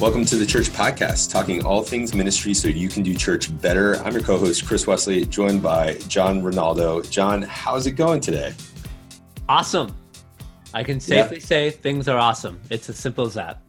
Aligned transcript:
Welcome 0.00 0.24
to 0.24 0.36
the 0.36 0.46
Church 0.46 0.70
Podcast, 0.70 1.30
talking 1.30 1.62
all 1.62 1.82
things 1.82 2.14
ministry 2.14 2.54
so 2.54 2.68
you 2.68 2.88
can 2.88 3.02
do 3.02 3.14
church 3.14 3.54
better. 3.60 3.96
I'm 3.96 4.14
your 4.14 4.22
co 4.22 4.38
host, 4.38 4.64
Chris 4.64 4.86
Wesley, 4.86 5.26
joined 5.26 5.62
by 5.62 5.92
John 6.08 6.40
Ronaldo. 6.40 7.08
John, 7.10 7.42
how's 7.42 7.86
it 7.86 7.92
going 7.92 8.22
today? 8.22 8.54
Awesome. 9.46 9.94
I 10.72 10.84
can 10.84 11.00
safely 11.00 11.36
yeah. 11.36 11.44
say 11.44 11.70
things 11.70 12.08
are 12.08 12.16
awesome. 12.16 12.62
It's 12.70 12.88
as 12.88 12.96
simple 12.96 13.26
as 13.26 13.34
that. 13.34 13.60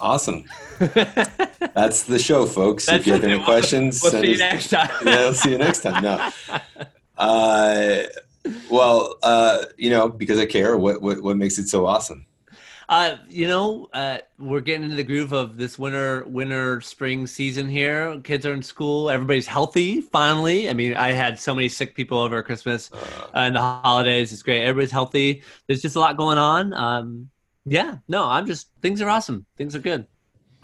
Awesome. 0.00 0.44
That's 0.80 2.02
the 2.02 2.18
show, 2.18 2.46
folks. 2.46 2.86
That's 2.86 3.02
if 3.02 3.06
you 3.06 3.12
have 3.12 3.22
any 3.22 3.40
questions, 3.44 4.00
we'll 4.02 4.10
see 4.10 4.32
you 4.32 4.38
next 4.38 4.70
time. 4.70 4.90
yeah, 5.04 5.18
we'll 5.20 5.34
see 5.34 5.52
you 5.52 5.58
next 5.58 5.82
time. 5.82 6.02
No. 6.02 6.30
Uh, 7.16 8.04
well, 8.70 9.16
uh, 9.22 9.66
you 9.76 9.90
know, 9.90 10.08
because 10.08 10.38
I 10.38 10.46
care, 10.46 10.74
what, 10.78 11.02
what, 11.02 11.22
what 11.22 11.36
makes 11.36 11.58
it 11.58 11.68
so 11.68 11.84
awesome? 11.84 12.24
Uh, 12.90 13.16
you 13.28 13.46
know, 13.46 13.88
uh, 13.92 14.18
we're 14.40 14.60
getting 14.60 14.82
into 14.82 14.96
the 14.96 15.04
groove 15.04 15.30
of 15.32 15.56
this 15.56 15.78
winter, 15.78 16.24
winter, 16.26 16.80
spring 16.80 17.24
season 17.24 17.68
here. 17.68 18.20
Kids 18.24 18.44
are 18.44 18.52
in 18.52 18.64
school. 18.64 19.08
Everybody's 19.08 19.46
healthy. 19.46 20.00
Finally, 20.00 20.68
I 20.68 20.72
mean, 20.72 20.96
I 20.96 21.12
had 21.12 21.38
so 21.38 21.54
many 21.54 21.68
sick 21.68 21.94
people 21.94 22.18
over 22.18 22.42
Christmas 22.42 22.90
uh, 22.92 23.28
and 23.34 23.54
the 23.54 23.60
holidays. 23.60 24.32
It's 24.32 24.42
great. 24.42 24.64
Everybody's 24.64 24.90
healthy. 24.90 25.44
There's 25.68 25.82
just 25.82 25.94
a 25.94 26.00
lot 26.00 26.16
going 26.16 26.36
on. 26.36 26.74
Um, 26.74 27.30
yeah, 27.64 27.98
no, 28.08 28.24
I'm 28.24 28.44
just 28.48 28.70
things 28.82 29.00
are 29.00 29.08
awesome. 29.08 29.46
Things 29.56 29.76
are 29.76 29.80
good. 29.80 30.04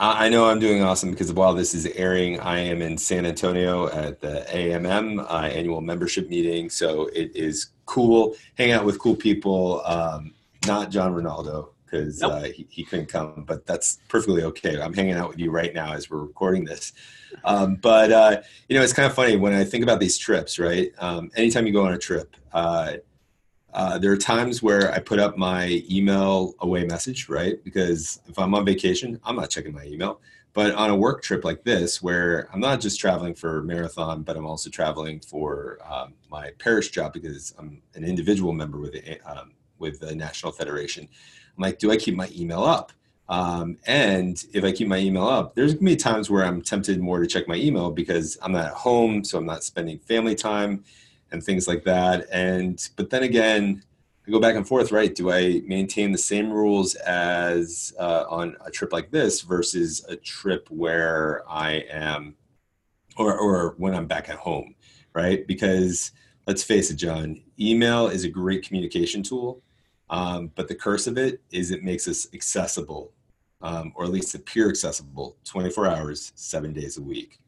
I 0.00 0.28
know 0.28 0.46
I'm 0.46 0.58
doing 0.58 0.82
awesome 0.82 1.12
because 1.12 1.32
while 1.32 1.54
this 1.54 1.74
is 1.74 1.86
airing, 1.86 2.40
I 2.40 2.58
am 2.58 2.82
in 2.82 2.98
San 2.98 3.24
Antonio 3.24 3.86
at 3.86 4.20
the 4.20 4.44
AMM 4.50 5.24
uh, 5.30 5.44
annual 5.44 5.80
membership 5.80 6.28
meeting. 6.28 6.70
So 6.70 7.06
it 7.14 7.36
is 7.36 7.68
cool, 7.84 8.34
hang 8.58 8.72
out 8.72 8.84
with 8.84 8.98
cool 8.98 9.14
people. 9.14 9.80
Um, 9.86 10.34
not 10.66 10.90
John 10.90 11.14
Ronaldo, 11.14 11.68
because 11.96 12.20
nope. 12.20 12.32
uh, 12.32 12.42
he, 12.42 12.66
he 12.70 12.84
couldn't 12.84 13.06
come, 13.06 13.44
but 13.46 13.66
that's 13.66 13.98
perfectly 14.08 14.42
okay. 14.44 14.80
I'm 14.80 14.92
hanging 14.92 15.14
out 15.14 15.30
with 15.30 15.38
you 15.38 15.50
right 15.50 15.74
now 15.74 15.92
as 15.92 16.10
we're 16.10 16.22
recording 16.22 16.64
this. 16.64 16.92
Um, 17.44 17.76
but, 17.76 18.12
uh, 18.12 18.42
you 18.68 18.76
know, 18.76 18.82
it's 18.82 18.92
kind 18.92 19.06
of 19.06 19.14
funny 19.14 19.36
when 19.36 19.52
I 19.52 19.64
think 19.64 19.82
about 19.82 20.00
these 20.00 20.18
trips, 20.18 20.58
right? 20.58 20.92
Um, 20.98 21.30
anytime 21.36 21.66
you 21.66 21.72
go 21.72 21.86
on 21.86 21.92
a 21.92 21.98
trip, 21.98 22.36
uh, 22.52 22.94
uh, 23.74 23.98
there 23.98 24.10
are 24.10 24.16
times 24.16 24.62
where 24.62 24.90
I 24.90 25.00
put 25.00 25.18
up 25.18 25.36
my 25.36 25.82
email 25.90 26.54
away 26.60 26.84
message, 26.84 27.28
right? 27.28 27.62
Because 27.62 28.20
if 28.26 28.38
I'm 28.38 28.54
on 28.54 28.64
vacation, 28.64 29.20
I'm 29.24 29.36
not 29.36 29.50
checking 29.50 29.74
my 29.74 29.84
email. 29.84 30.20
But 30.54 30.74
on 30.74 30.88
a 30.88 30.96
work 30.96 31.22
trip 31.22 31.44
like 31.44 31.64
this, 31.64 32.00
where 32.00 32.48
I'm 32.50 32.60
not 32.60 32.80
just 32.80 32.98
traveling 32.98 33.34
for 33.34 33.62
marathon, 33.62 34.22
but 34.22 34.38
I'm 34.38 34.46
also 34.46 34.70
traveling 34.70 35.20
for 35.20 35.78
um, 35.86 36.14
my 36.30 36.52
parish 36.58 36.88
job 36.90 37.12
because 37.12 37.54
I'm 37.58 37.82
an 37.94 38.04
individual 38.04 38.54
member 38.54 38.78
with 38.78 38.92
the, 38.92 39.20
um, 39.30 39.52
with 39.78 40.00
the 40.00 40.14
National 40.14 40.52
Federation. 40.52 41.08
I'm 41.56 41.62
like, 41.62 41.78
do 41.78 41.90
I 41.90 41.96
keep 41.96 42.14
my 42.14 42.30
email 42.36 42.62
up? 42.62 42.92
Um, 43.28 43.78
and 43.86 44.42
if 44.52 44.62
I 44.64 44.72
keep 44.72 44.88
my 44.88 44.98
email 44.98 45.26
up, 45.26 45.54
there's 45.54 45.74
gonna 45.74 45.84
be 45.84 45.96
times 45.96 46.30
where 46.30 46.44
I'm 46.44 46.62
tempted 46.62 47.00
more 47.00 47.20
to 47.20 47.26
check 47.26 47.48
my 47.48 47.56
email 47.56 47.90
because 47.90 48.38
I'm 48.42 48.52
not 48.52 48.66
at 48.66 48.72
home, 48.72 49.24
so 49.24 49.38
I'm 49.38 49.46
not 49.46 49.64
spending 49.64 49.98
family 49.98 50.34
time 50.34 50.84
and 51.32 51.42
things 51.42 51.66
like 51.66 51.84
that. 51.84 52.26
And 52.30 52.88
but 52.96 53.10
then 53.10 53.24
again, 53.24 53.82
I 54.26 54.30
go 54.30 54.40
back 54.40 54.54
and 54.54 54.66
forth, 54.66 54.92
right? 54.92 55.14
Do 55.14 55.30
I 55.30 55.62
maintain 55.66 56.12
the 56.12 56.18
same 56.18 56.52
rules 56.52 56.94
as 56.96 57.92
uh, 57.98 58.24
on 58.28 58.56
a 58.64 58.70
trip 58.70 58.92
like 58.92 59.10
this 59.10 59.40
versus 59.40 60.04
a 60.08 60.16
trip 60.16 60.68
where 60.70 61.42
I 61.48 61.84
am, 61.90 62.36
or 63.16 63.36
or 63.36 63.74
when 63.78 63.94
I'm 63.94 64.06
back 64.06 64.28
at 64.28 64.36
home, 64.36 64.76
right? 65.14 65.46
Because 65.46 66.12
let's 66.46 66.62
face 66.62 66.90
it, 66.90 66.96
John, 66.96 67.42
email 67.58 68.06
is 68.06 68.24
a 68.24 68.28
great 68.28 68.64
communication 68.64 69.24
tool 69.24 69.62
um, 70.10 70.52
but 70.54 70.68
the 70.68 70.74
curse 70.74 71.06
of 71.06 71.18
it 71.18 71.40
is 71.50 71.70
it 71.70 71.82
makes 71.82 72.06
us 72.08 72.28
accessible, 72.32 73.12
um, 73.62 73.92
or 73.96 74.04
at 74.04 74.10
least 74.10 74.34
appear 74.34 74.68
accessible 74.68 75.36
24 75.44 75.86
hours, 75.86 76.32
seven 76.36 76.72
days 76.72 76.98
a 76.98 77.02
week. 77.02 77.38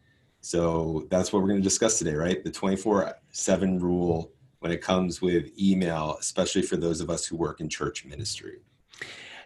So 0.41 1.07
that's 1.11 1.33
what 1.33 1.43
we're 1.43 1.49
going 1.49 1.61
to 1.61 1.65
discuss 1.65 1.99
today, 1.99 2.15
right? 2.15 2.43
The 2.43 2.51
24 2.51 3.15
7 3.31 3.79
rule 3.79 4.33
when 4.61 4.73
it 4.73 4.81
comes 4.81 5.21
with 5.21 5.51
email, 5.61 6.17
especially 6.19 6.63
for 6.63 6.77
those 6.77 7.01
of 7.01 7.11
us 7.11 7.27
who 7.27 7.37
work 7.37 7.61
in 7.61 7.69
church 7.69 8.05
ministry. 8.05 8.59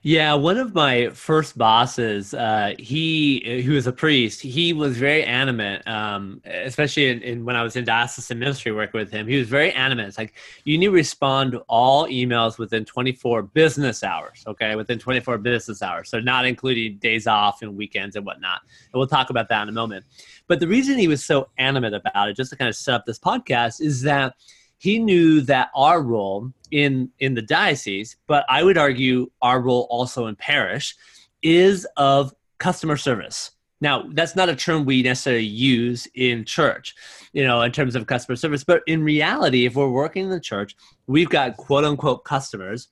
Yeah, 0.05 0.35
one 0.35 0.59
of 0.59 0.75
my 0.75 1.11
first 1.11 1.57
bosses, 1.57 2.35
uh, 2.35 2.75
he 2.77 3.63
who 3.65 3.75
was 3.75 3.87
a 3.87 3.93
priest, 3.93 4.41
he 4.41 4.73
was 4.73 4.97
very 4.97 5.23
animate, 5.23 5.87
um, 5.87 6.43
especially 6.45 7.07
in, 7.11 7.23
in, 7.23 7.45
when 7.45 7.55
I 7.55 7.63
was 7.63 7.77
in 7.77 7.85
diocesan 7.85 8.41
ministry 8.41 8.73
working 8.73 8.99
with 8.99 9.13
him. 9.13 9.29
He 9.29 9.39
was 9.39 9.49
very 9.49 9.71
animate. 9.71 10.09
It's 10.09 10.19
like 10.19 10.35
you 10.65 10.77
need 10.77 10.87
to 10.87 10.91
respond 10.91 11.53
to 11.53 11.61
all 11.69 12.09
emails 12.09 12.59
within 12.59 12.85
24 12.85 13.43
business 13.43 14.03
hours. 14.03 14.43
Okay, 14.49 14.75
within 14.75 14.99
24 14.99 15.39
business 15.39 15.83
hours, 15.83 16.11
so 16.11 16.19
not 16.19 16.47
including 16.47 16.97
days 16.97 17.29
off 17.29 17.63
and 17.63 17.77
weekends 17.77 18.17
and 18.17 18.27
whatnot. 18.27 18.63
And 18.93 18.99
we'll 18.99 19.07
talk 19.07 19.31
about 19.31 19.49
that 19.51 19.63
in 19.63 19.69
a 19.69 19.73
moment. 19.73 20.05
But 20.49 20.59
the 20.59 20.67
reason 20.67 20.99
he 20.99 21.07
was 21.07 21.25
so 21.25 21.51
animate 21.59 21.95
about 21.95 22.29
it, 22.29 22.37
just 22.37 22.51
to 22.51 22.57
kind 22.57 22.69
of 22.69 22.75
set 22.75 22.95
up 22.95 23.07
this 23.07 23.21
podcast, 23.21 23.81
is 23.81 24.03
that 24.03 24.35
he 24.83 24.99
knew 24.99 25.41
that 25.43 25.71
our 25.77 26.03
role 26.03 26.53
in 26.73 27.09
in 27.21 27.35
the 27.35 27.43
diocese, 27.43 28.17
but 28.27 28.45
I 28.49 28.65
would 28.65 28.77
argue 28.77 29.31
our 29.41 29.61
role 29.61 29.87
also 29.91 30.27
in 30.27 30.35
parish 30.35 30.97
is 31.41 31.87
of 31.97 32.35
customer 32.59 32.97
service. 32.97 33.53
Now, 33.81 34.07
that's 34.13 34.35
not 34.35 34.49
a 34.49 34.57
term 34.57 34.85
we 34.85 35.03
necessarily 35.03 35.45
use 35.45 36.09
in 36.17 36.45
church, 36.45 36.97
you 37.33 37.45
know, 37.45 37.63
in 37.63 37.71
terms 37.71 37.95
of 37.95 38.09
customer 38.09 38.35
service. 38.35 38.65
But 38.65 38.83
in 38.89 39.05
reality, 39.05 39.67
if 39.67 39.77
we're 39.77 39.89
working 39.89 40.25
in 40.25 40.31
the 40.31 40.41
church, 40.41 40.75
we've 41.07 41.29
got 41.29 41.57
quote 41.57 41.85
unquote 41.85 42.25
customers. 42.25 42.89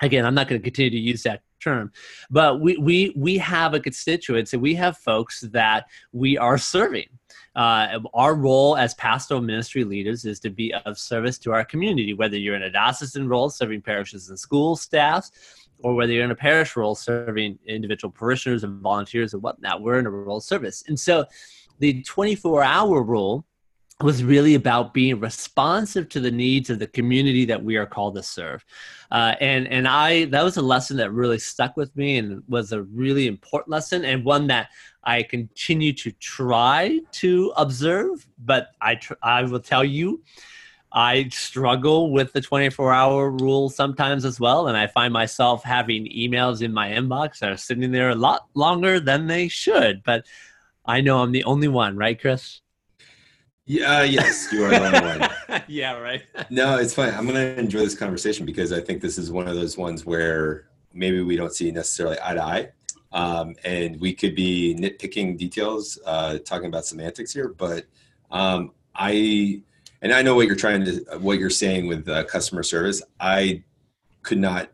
Again, 0.00 0.24
I'm 0.24 0.34
not 0.34 0.46
going 0.46 0.60
to 0.60 0.64
continue 0.64 0.90
to 0.90 0.96
use 0.96 1.24
that 1.24 1.42
term, 1.60 1.90
but 2.30 2.60
we 2.60 2.76
we 2.76 3.12
we 3.16 3.36
have 3.38 3.74
a 3.74 3.80
constituency. 3.80 4.56
We 4.56 4.76
have 4.76 4.96
folks 4.98 5.40
that 5.40 5.86
we 6.12 6.38
are 6.38 6.56
serving 6.56 7.08
uh, 7.56 8.00
our 8.12 8.34
role 8.34 8.76
as 8.76 8.92
pastoral 8.94 9.40
ministry 9.40 9.82
leaders 9.82 10.26
is 10.26 10.38
to 10.40 10.50
be 10.50 10.74
of 10.84 10.98
service 10.98 11.38
to 11.38 11.52
our 11.52 11.64
community, 11.64 12.12
whether 12.12 12.36
you're 12.36 12.54
in 12.54 12.62
a 12.62 12.70
diocesan 12.70 13.28
role 13.28 13.48
serving 13.48 13.80
parishes 13.80 14.28
and 14.28 14.38
school 14.38 14.76
staffs, 14.76 15.32
or 15.78 15.94
whether 15.94 16.12
you're 16.12 16.24
in 16.24 16.30
a 16.30 16.36
parish 16.36 16.76
role 16.76 16.94
serving 16.94 17.58
individual 17.66 18.12
parishioners 18.12 18.62
and 18.62 18.82
volunteers 18.82 19.32
and 19.32 19.42
whatnot. 19.42 19.80
We're 19.80 19.98
in 19.98 20.06
a 20.06 20.10
role 20.10 20.36
of 20.36 20.42
service. 20.42 20.84
And 20.86 21.00
so 21.00 21.24
the 21.78 22.02
24 22.02 22.62
hour 22.62 23.02
rule 23.02 23.46
was 24.02 24.22
really 24.22 24.54
about 24.54 24.92
being 24.92 25.18
responsive 25.20 26.08
to 26.10 26.20
the 26.20 26.30
needs 26.30 26.68
of 26.68 26.78
the 26.78 26.86
community 26.86 27.46
that 27.46 27.62
we 27.62 27.76
are 27.76 27.86
called 27.86 28.14
to 28.14 28.22
serve. 28.22 28.62
Uh, 29.10 29.34
and 29.40 29.66
and 29.68 29.88
I 29.88 30.26
that 30.26 30.44
was 30.44 30.58
a 30.58 30.62
lesson 30.62 30.98
that 30.98 31.12
really 31.12 31.38
stuck 31.38 31.76
with 31.76 31.96
me 31.96 32.18
and 32.18 32.42
was 32.46 32.72
a 32.72 32.82
really 32.82 33.26
important 33.26 33.70
lesson 33.70 34.04
and 34.04 34.22
one 34.22 34.48
that 34.48 34.68
I 35.02 35.22
continue 35.22 35.94
to 35.94 36.12
try 36.12 37.00
to 37.12 37.52
observe. 37.56 38.26
But 38.44 38.68
I 38.82 38.96
tr- 38.96 39.14
I 39.22 39.44
will 39.44 39.60
tell 39.60 39.84
you, 39.84 40.22
I 40.92 41.28
struggle 41.30 42.12
with 42.12 42.34
the 42.34 42.42
24 42.42 42.92
hour 42.92 43.30
rule 43.30 43.70
sometimes 43.70 44.26
as 44.26 44.38
well, 44.38 44.68
and 44.68 44.76
I 44.76 44.88
find 44.88 45.10
myself 45.10 45.64
having 45.64 46.04
emails 46.06 46.60
in 46.60 46.72
my 46.72 46.90
inbox 46.90 47.38
that 47.38 47.50
are 47.50 47.56
sitting 47.56 47.92
there 47.92 48.10
a 48.10 48.14
lot 48.14 48.46
longer 48.52 49.00
than 49.00 49.26
they 49.26 49.48
should. 49.48 50.02
But 50.04 50.26
I 50.84 51.00
know 51.00 51.22
I'm 51.22 51.32
the 51.32 51.44
only 51.44 51.68
one, 51.68 51.96
right, 51.96 52.20
Chris? 52.20 52.60
Yeah, 53.68 53.98
uh, 53.98 54.02
yes, 54.02 54.52
you 54.52 54.64
are 54.64 54.70
the 54.70 54.86
only 54.86 55.26
one. 55.48 55.62
yeah, 55.68 55.98
right. 55.98 56.22
no, 56.50 56.78
it's 56.78 56.94
fine. 56.94 57.12
I'm 57.12 57.26
going 57.26 57.34
to 57.34 57.58
enjoy 57.58 57.80
this 57.80 57.96
conversation 57.96 58.46
because 58.46 58.72
I 58.72 58.80
think 58.80 59.02
this 59.02 59.18
is 59.18 59.32
one 59.32 59.48
of 59.48 59.56
those 59.56 59.76
ones 59.76 60.06
where 60.06 60.68
maybe 60.94 61.20
we 61.20 61.36
don't 61.36 61.52
see 61.52 61.72
necessarily 61.72 62.16
eye 62.22 62.34
to 62.34 62.42
eye. 62.44 62.68
Um, 63.12 63.56
and 63.64 64.00
we 64.00 64.14
could 64.14 64.36
be 64.36 64.76
nitpicking 64.78 65.36
details, 65.36 65.98
uh, 66.06 66.38
talking 66.38 66.66
about 66.66 66.86
semantics 66.86 67.32
here, 67.32 67.48
but 67.48 67.86
um, 68.30 68.70
I, 68.94 69.62
and 70.00 70.12
I 70.12 70.22
know 70.22 70.36
what 70.36 70.46
you're 70.46 70.54
trying 70.54 70.84
to, 70.84 71.18
what 71.18 71.40
you're 71.40 71.50
saying 71.50 71.88
with 71.88 72.08
uh, 72.08 72.22
customer 72.24 72.62
service. 72.62 73.02
I 73.18 73.64
could 74.22 74.38
not 74.38 74.70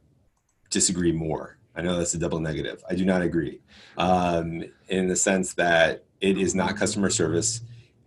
disagree 0.68 1.12
more. 1.12 1.56
I 1.74 1.80
know 1.80 1.96
that's 1.96 2.12
a 2.12 2.18
double 2.18 2.40
negative. 2.40 2.84
I 2.90 2.94
do 2.94 3.06
not 3.06 3.22
agree 3.22 3.60
um, 3.96 4.64
in 4.88 5.08
the 5.08 5.16
sense 5.16 5.54
that 5.54 6.04
it 6.20 6.36
is 6.36 6.54
not 6.54 6.76
customer 6.76 7.08
service 7.08 7.62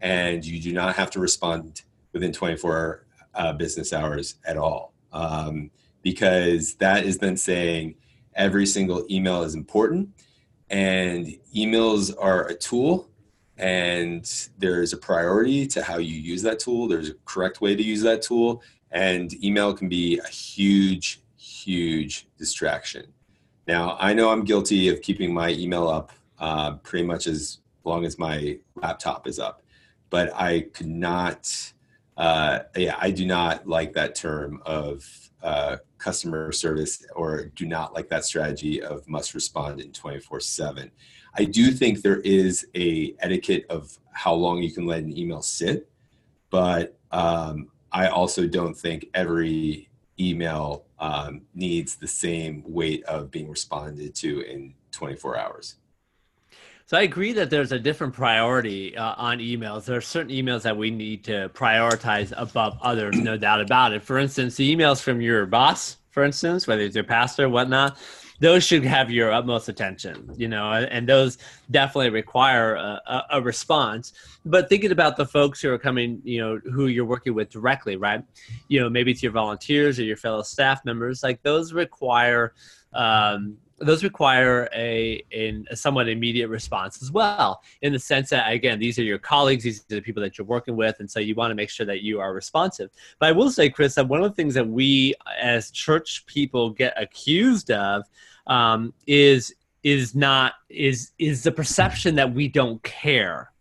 and 0.05 0.45
you 0.45 0.61
do 0.61 0.71
not 0.71 0.95
have 0.95 1.09
to 1.09 1.19
respond 1.19 1.81
within 2.13 2.31
24 2.31 3.07
uh, 3.33 3.53
business 3.53 3.91
hours 3.91 4.35
at 4.45 4.55
all. 4.55 4.93
Um, 5.11 5.71
because 6.03 6.75
that 6.75 7.05
is 7.05 7.17
then 7.17 7.35
saying 7.35 7.95
every 8.35 8.67
single 8.67 9.07
email 9.09 9.41
is 9.41 9.55
important 9.55 10.09
and 10.69 11.25
emails 11.55 12.13
are 12.21 12.45
a 12.45 12.53
tool 12.53 13.09
and 13.57 14.49
there's 14.59 14.93
a 14.93 14.97
priority 14.97 15.65
to 15.65 15.81
how 15.81 15.97
you 15.97 16.15
use 16.19 16.43
that 16.43 16.59
tool. 16.59 16.87
There's 16.87 17.09
a 17.09 17.15
correct 17.25 17.59
way 17.59 17.75
to 17.75 17.81
use 17.81 18.03
that 18.03 18.21
tool. 18.21 18.61
And 18.91 19.43
email 19.43 19.73
can 19.73 19.89
be 19.89 20.19
a 20.19 20.27
huge, 20.27 21.21
huge 21.35 22.27
distraction. 22.37 23.07
Now, 23.67 23.97
I 23.99 24.13
know 24.13 24.29
I'm 24.29 24.43
guilty 24.43 24.89
of 24.89 25.01
keeping 25.01 25.33
my 25.33 25.49
email 25.49 25.87
up 25.87 26.11
uh, 26.37 26.73
pretty 26.75 27.07
much 27.07 27.25
as 27.25 27.59
long 27.83 28.05
as 28.05 28.19
my 28.19 28.59
laptop 28.75 29.25
is 29.25 29.39
up 29.39 29.63
but 30.09 30.33
I 30.35 30.61
could 30.73 30.87
not. 30.87 31.73
Uh, 32.17 32.59
yeah, 32.77 32.95
I 32.97 33.11
do 33.11 33.25
not 33.25 33.67
like 33.67 33.93
that 33.93 34.15
term 34.15 34.61
of 34.65 35.05
uh, 35.43 35.77
customer 36.05 36.51
service 36.51 37.05
or 37.15 37.45
do 37.55 37.65
not 37.65 37.93
like 37.93 38.09
that 38.09 38.25
strategy 38.25 38.81
of 38.81 39.07
must 39.07 39.33
respond 39.33 39.81
in 39.81 39.91
24 39.91 40.39
7 40.39 40.91
i 41.35 41.43
do 41.43 41.71
think 41.71 42.01
there 42.01 42.19
is 42.21 42.67
a 42.75 43.15
etiquette 43.19 43.65
of 43.69 43.97
how 44.11 44.33
long 44.33 44.61
you 44.61 44.71
can 44.71 44.85
let 44.85 44.99
an 44.99 45.17
email 45.17 45.41
sit 45.41 45.89
but 46.49 46.97
um, 47.11 47.69
i 47.91 48.07
also 48.07 48.47
don't 48.47 48.75
think 48.75 49.07
every 49.13 49.89
email 50.19 50.85
um, 50.99 51.41
needs 51.53 51.95
the 51.95 52.07
same 52.07 52.63
weight 52.67 53.03
of 53.05 53.31
being 53.31 53.49
responded 53.49 54.13
to 54.13 54.41
in 54.41 54.73
24 54.91 55.37
hours 55.37 55.75
so 56.85 56.97
I 56.97 57.01
agree 57.01 57.33
that 57.33 57.49
there's 57.49 57.71
a 57.71 57.79
different 57.79 58.13
priority 58.13 58.95
uh, 58.95 59.15
on 59.17 59.39
emails. 59.39 59.85
There 59.85 59.97
are 59.97 60.01
certain 60.01 60.31
emails 60.31 60.61
that 60.61 60.77
we 60.77 60.91
need 60.91 61.23
to 61.23 61.49
prioritize 61.49 62.31
above 62.37 62.77
others, 62.81 63.17
no 63.17 63.37
doubt 63.37 63.61
about 63.61 63.93
it. 63.93 64.03
For 64.03 64.19
instance, 64.19 64.55
the 64.55 64.75
emails 64.75 65.01
from 65.01 65.19
your 65.19 65.47
boss, 65.47 65.97
for 66.11 66.23
instance, 66.23 66.67
whether 66.67 66.81
it's 66.81 66.93
your 66.93 67.03
pastor, 67.03 67.45
or 67.45 67.49
whatnot, 67.49 67.97
those 68.39 68.63
should 68.63 68.83
have 68.83 69.09
your 69.09 69.31
utmost 69.31 69.67
attention, 69.69 70.29
you 70.35 70.47
know, 70.47 70.71
and 70.71 71.07
those 71.07 71.37
definitely 71.71 72.09
require 72.09 72.75
a, 72.75 73.23
a, 73.31 73.41
response. 73.41 74.13
But 74.45 74.69
thinking 74.69 74.91
about 74.91 75.15
the 75.17 75.25
folks 75.25 75.61
who 75.61 75.71
are 75.71 75.79
coming, 75.79 76.21
you 76.23 76.39
know, 76.39 76.59
who 76.71 76.87
you're 76.87 77.05
working 77.05 77.33
with 77.33 77.49
directly, 77.49 77.95
right? 77.95 78.23
You 78.67 78.81
know, 78.81 78.89
maybe 78.89 79.11
it's 79.11 79.23
your 79.23 79.31
volunteers 79.31 79.99
or 79.99 80.03
your 80.03 80.17
fellow 80.17 80.43
staff 80.43 80.83
members, 80.85 81.23
like 81.23 81.41
those 81.43 81.73
require 81.73 82.53
um, 82.93 83.57
those 83.79 84.03
require 84.03 84.69
a, 84.73 85.21
a, 85.31 85.63
a, 85.69 85.75
somewhat 85.75 86.07
immediate 86.07 86.47
response 86.47 87.01
as 87.01 87.11
well 87.11 87.61
in 87.81 87.91
the 87.91 87.99
sense 87.99 88.29
that 88.29 88.51
again 88.51 88.79
these 88.79 88.97
are 88.97 89.03
your 89.03 89.17
colleagues 89.17 89.63
these 89.63 89.81
are 89.91 89.95
the 89.95 90.01
people 90.01 90.21
that 90.21 90.37
you're 90.37 90.47
working 90.47 90.75
with 90.75 90.95
and 90.99 91.09
so 91.09 91.19
you 91.19 91.35
want 91.35 91.51
to 91.51 91.55
make 91.55 91.69
sure 91.69 91.85
that 91.85 92.01
you 92.01 92.19
are 92.19 92.33
responsive. 92.33 92.89
But 93.19 93.29
i 93.29 93.31
will 93.31 93.51
say 93.51 93.69
chris 93.69 93.95
that 93.95 94.07
one 94.07 94.23
of 94.23 94.29
the 94.29 94.35
things 94.35 94.53
that 94.53 94.67
we 94.67 95.13
as 95.41 95.71
church 95.71 96.25
people 96.25 96.69
get 96.69 96.93
accused 97.01 97.71
of 97.71 98.03
um, 98.47 98.93
is 99.07 99.53
is 99.83 100.15
not 100.15 100.53
is 100.69 101.11
is 101.19 101.43
the 101.43 101.51
perception 101.51 102.15
that 102.15 102.33
we 102.33 102.47
don't 102.47 102.81
care 102.83 103.51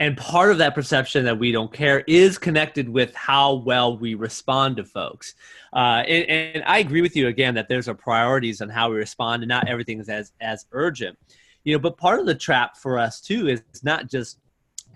and 0.00 0.16
part 0.16 0.50
of 0.50 0.58
that 0.58 0.74
perception 0.74 1.26
that 1.26 1.38
we 1.38 1.52
don't 1.52 1.70
care 1.72 2.02
is 2.06 2.38
connected 2.38 2.88
with 2.88 3.14
how 3.14 3.54
well 3.54 3.98
we 3.98 4.14
respond 4.14 4.78
to 4.78 4.84
folks. 4.84 5.34
Uh, 5.74 6.02
and, 6.08 6.56
and, 6.56 6.64
I 6.64 6.78
agree 6.78 7.02
with 7.02 7.14
you 7.14 7.28
again 7.28 7.54
that 7.54 7.68
there's 7.68 7.86
a 7.86 7.94
priorities 7.94 8.62
on 8.62 8.70
how 8.70 8.90
we 8.90 8.96
respond, 8.96 9.42
and 9.42 9.48
not 9.48 9.68
everything 9.68 10.00
is 10.00 10.08
as 10.08 10.32
as 10.40 10.66
urgent. 10.72 11.16
You 11.62 11.74
know, 11.74 11.78
but 11.78 11.98
part 11.98 12.18
of 12.18 12.26
the 12.26 12.34
trap 12.34 12.78
for 12.78 12.98
us 12.98 13.20
too 13.20 13.48
is 13.48 13.62
not 13.84 14.08
just 14.08 14.38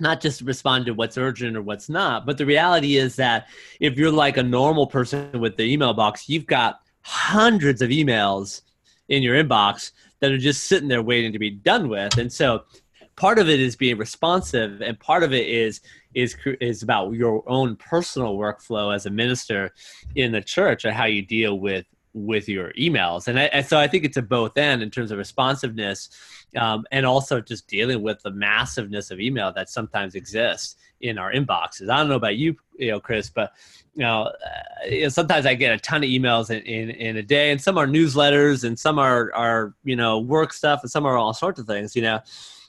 not 0.00 0.20
just 0.20 0.40
respond 0.40 0.86
to 0.86 0.94
what's 0.94 1.18
urgent 1.18 1.56
or 1.56 1.62
what's 1.62 1.88
not, 1.88 2.26
but 2.26 2.38
the 2.38 2.46
reality 2.46 2.96
is 2.96 3.14
that 3.16 3.46
if 3.78 3.96
you're 3.96 4.10
like 4.10 4.38
a 4.38 4.42
normal 4.42 4.86
person 4.86 5.38
with 5.38 5.56
the 5.56 5.62
email 5.62 5.92
box, 5.92 6.28
you've 6.28 6.46
got 6.46 6.80
hundreds 7.02 7.82
of 7.82 7.90
emails 7.90 8.62
in 9.08 9.22
your 9.22 9.40
inbox 9.40 9.92
that 10.18 10.32
are 10.32 10.38
just 10.38 10.64
sitting 10.64 10.88
there 10.88 11.02
waiting 11.02 11.32
to 11.32 11.38
be 11.38 11.50
done 11.50 11.88
with, 11.90 12.16
and 12.16 12.32
so 12.32 12.64
part 13.16 13.38
of 13.38 13.48
it 13.48 13.60
is 13.60 13.76
being 13.76 13.96
responsive 13.96 14.80
and 14.80 14.98
part 14.98 15.22
of 15.22 15.32
it 15.32 15.48
is 15.48 15.80
is 16.14 16.36
is 16.60 16.82
about 16.82 17.12
your 17.12 17.42
own 17.48 17.76
personal 17.76 18.36
workflow 18.36 18.94
as 18.94 19.06
a 19.06 19.10
minister 19.10 19.72
in 20.14 20.32
the 20.32 20.40
church 20.40 20.84
and 20.84 20.94
how 20.94 21.04
you 21.04 21.22
deal 21.22 21.58
with 21.58 21.86
with 22.12 22.48
your 22.48 22.72
emails 22.74 23.26
and, 23.26 23.38
I, 23.38 23.44
and 23.44 23.66
so 23.66 23.78
i 23.78 23.88
think 23.88 24.04
it's 24.04 24.16
a 24.16 24.22
both 24.22 24.56
end 24.56 24.82
in 24.82 24.90
terms 24.90 25.10
of 25.10 25.18
responsiveness 25.18 26.10
um, 26.56 26.84
and 26.92 27.04
also 27.04 27.40
just 27.40 27.66
dealing 27.66 28.02
with 28.02 28.22
the 28.22 28.30
massiveness 28.30 29.10
of 29.10 29.18
email 29.18 29.52
that 29.52 29.68
sometimes 29.68 30.14
exists 30.14 30.76
in 31.00 31.18
our 31.18 31.32
inboxes 31.32 31.90
i 31.90 31.96
don't 31.96 32.08
know 32.08 32.14
about 32.14 32.36
you 32.36 32.56
you 32.78 32.90
know 32.90 33.00
chris 33.00 33.30
but 33.30 33.52
you 33.94 34.02
know, 34.02 34.22
uh, 34.24 34.86
you 34.88 35.02
know, 35.02 35.08
sometimes 35.08 35.46
I 35.46 35.54
get 35.54 35.72
a 35.72 35.78
ton 35.78 36.02
of 36.02 36.10
emails 36.10 36.50
in, 36.50 36.62
in, 36.62 36.90
in, 36.90 37.16
a 37.16 37.22
day, 37.22 37.52
and 37.52 37.60
some 37.60 37.78
are 37.78 37.86
newsletters, 37.86 38.64
and 38.64 38.78
some 38.78 38.98
are 38.98 39.32
are 39.34 39.74
you 39.84 39.94
know 39.94 40.18
work 40.18 40.52
stuff, 40.52 40.80
and 40.82 40.90
some 40.90 41.06
are 41.06 41.16
all 41.16 41.32
sorts 41.32 41.60
of 41.60 41.66
things. 41.66 41.94
You 41.94 42.02
know, 42.02 42.20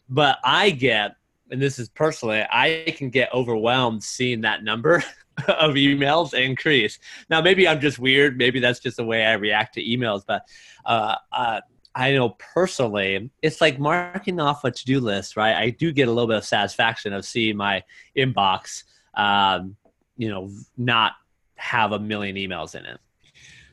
but 0.10 0.40
I 0.44 0.72
get, 0.72 1.16
and 1.52 1.62
this 1.62 1.80
is 1.80 1.90
personally, 1.90 2.44
I 2.50 2.94
can 2.98 3.10
get 3.10 3.34
overwhelmed 3.34 4.04
seeing 4.04 4.42
that 4.42 4.64
number 4.64 5.04
of 5.48 5.76
emails 5.76 6.34
increase. 6.34 7.00
Now, 7.30 7.42
maybe 7.42 7.68
I'm 7.68 7.82
just 7.82 8.00
weird. 8.00 8.38
Maybe 8.38 8.60
that's 8.60 8.80
just 8.80 8.98
the 8.98 9.06
way 9.06 9.26
I 9.26 9.34
react 9.34 9.76
to 9.76 9.84
emails. 9.84 10.24
But 10.26 10.44
uh, 10.86 11.16
uh, 11.32 11.62
I 11.94 12.14
know 12.14 12.30
personally, 12.54 13.30
it's 13.42 13.62
like 13.62 13.80
marking 13.80 14.40
off 14.40 14.64
a 14.64 14.72
to 14.72 14.86
do 14.86 15.00
list, 15.00 15.38
right? 15.38 15.56
I 15.56 15.70
do 15.70 15.92
get 15.92 16.08
a 16.08 16.12
little 16.12 16.28
bit 16.28 16.38
of 16.38 16.46
satisfaction 16.46 17.14
of 17.14 17.26
seeing 17.26 17.58
my 17.58 17.84
inbox, 18.18 18.84
um, 19.14 19.76
you 20.18 20.30
know, 20.30 20.52
not 20.78 21.14
have 21.56 21.94
a 21.94 22.00
million 22.00 22.36
emails 22.36 22.76
in 22.76 22.86
it. 22.86 23.00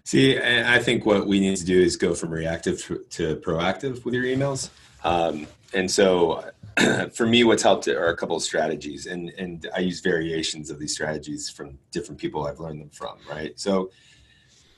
See, 0.05 0.37
I 0.39 0.81
think 0.81 1.07
what 1.07 1.29
we 1.29 1.39
need 1.39 1.57
to 1.57 1.65
do 1.65 1.81
is 1.81 1.97
go 1.97 2.13
from 2.15 2.31
reactive 2.31 2.85
to 3.11 3.37
proactive 3.37 4.05
with 4.05 4.15
your 4.15 4.25
emails. 4.25 4.71
Um, 5.05 5.47
and 5.75 5.91
so 5.91 6.45
for 7.15 7.27
me, 7.27 7.45
what's 7.45 7.63
helped 7.63 7.89
are 7.89 8.09
a 8.09 8.17
couple 8.17 8.37
of 8.37 8.43
strategies, 8.43 9.07
and 9.07 9.31
and 9.31 9.69
I 9.75 9.81
use 9.81 10.01
variations 10.01 10.71
of 10.71 10.79
these 10.79 10.93
strategies 10.93 11.51
from 11.51 11.79
different 11.91 12.21
people 12.21 12.47
I've 12.47 12.61
learned 12.61 12.81
them 12.81 12.91
from. 12.91 13.19
Right. 13.29 13.59
So 13.59 13.91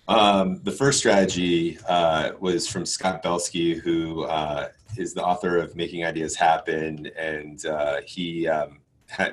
um, 0.09 0.61
the 0.65 0.73
first 0.73 0.99
strategy 0.99 1.79
uh, 1.89 2.33
was 2.41 2.69
from 2.69 2.85
Scott 2.85 3.23
Belsky, 3.23 3.75
who 3.75 4.25
uh, 4.25 4.69
is 4.97 5.15
the 5.15 5.25
author 5.25 5.59
of 5.59 5.77
Making 5.77 6.05
Ideas 6.05 6.35
Happen, 6.35 7.11
and 7.17 7.65
uh, 7.67 8.01
he 8.05 8.49
um, 8.49 8.81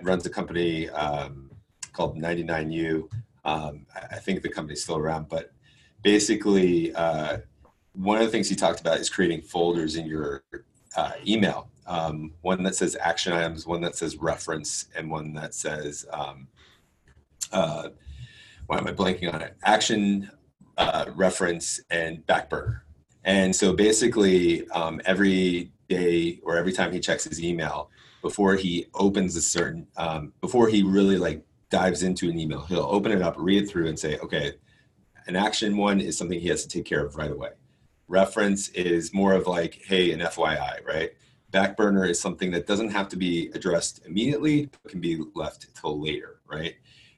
runs 0.02 0.26
a 0.26 0.30
company 0.30 0.90
um, 0.90 1.50
called 1.94 2.18
99U. 2.18 3.10
Um, 3.44 3.86
I 4.12 4.18
think 4.18 4.44
the 4.44 4.50
company's 4.50 4.84
still 4.84 4.98
around, 4.98 5.28
but 5.30 5.52
basically, 6.04 6.94
uh, 6.94 7.40
one 7.94 8.18
of 8.18 8.24
the 8.24 8.30
things 8.30 8.48
he 8.48 8.56
talked 8.56 8.80
about 8.80 9.00
is 9.00 9.10
creating 9.10 9.42
folders 9.42 9.98
in 9.98 10.06
your 10.06 10.44
uh, 10.96 11.12
email. 11.26 11.70
Um, 11.88 12.34
one 12.42 12.64
that 12.64 12.76
says 12.76 12.96
action 13.00 13.34
items, 13.34 13.66
one 13.66 13.82
that 13.82 13.96
says 13.96 14.18
reference, 14.18 14.88
and 14.96 15.10
one 15.10 15.34
that 15.34 15.54
says, 15.54 16.06
um, 16.12 16.48
uh, 17.52 17.90
why 18.68 18.78
am 18.78 18.88
I 18.88 18.94
blanking 18.94 19.34
on 19.34 19.42
it? 19.42 19.58
Action, 19.64 20.30
uh, 20.78 21.06
reference, 21.16 21.82
and 21.90 22.26
back 22.28 22.50
burner. 22.50 22.86
And 23.24 23.56
so 23.56 23.74
basically, 23.74 24.68
um, 24.70 25.02
every 25.06 25.72
day 25.90 26.40
or 26.44 26.56
every 26.58 26.72
time 26.72 26.92
he 26.92 27.00
checks 27.00 27.24
his 27.24 27.44
email, 27.44 27.90
before 28.22 28.56
he 28.56 28.88
opens 28.94 29.36
a 29.36 29.42
certain, 29.42 29.88
um, 29.98 30.32
before 30.42 30.68
he 30.68 30.84
really 30.84 31.18
like 31.18 31.44
dives 31.70 32.04
into 32.04 32.30
an 32.30 32.40
email, 32.40 32.62
he'll 32.62 32.82
open 32.82 33.12
it 33.12 33.22
up, 33.22 33.36
read 33.38 33.64
it 33.64 33.68
through, 33.68 33.88
and 33.88 33.98
say, 33.98 34.18
okay, 34.20 34.54
an 35.28 35.36
action 35.36 35.76
one 35.76 36.00
is 36.00 36.18
something 36.18 36.40
he 36.40 36.48
has 36.48 36.64
to 36.64 36.70
take 36.70 36.86
care 36.86 37.06
of 37.06 37.16
right 37.16 37.32
away 37.32 37.50
reference 38.12 38.70
is 38.70 39.14
more 39.14 39.34
of 39.34 39.48
like, 39.48 39.82
hey, 39.86 40.12
an 40.12 40.20
FYI, 40.20 40.86
right? 40.86 41.12
Back 41.50 41.76
burner 41.76 42.06
is 42.06 42.20
something 42.20 42.52
that 42.52 42.68
doesn't 42.68 42.92
have 42.92 43.10
to 43.10 43.16
be 43.18 43.50
addressed 43.54 44.06
immediately, 44.06 44.70
but 44.84 44.92
can 44.92 45.00
be 45.00 45.24
left 45.34 45.74
till 45.74 46.00
later, 46.00 46.42
right? 46.46 46.76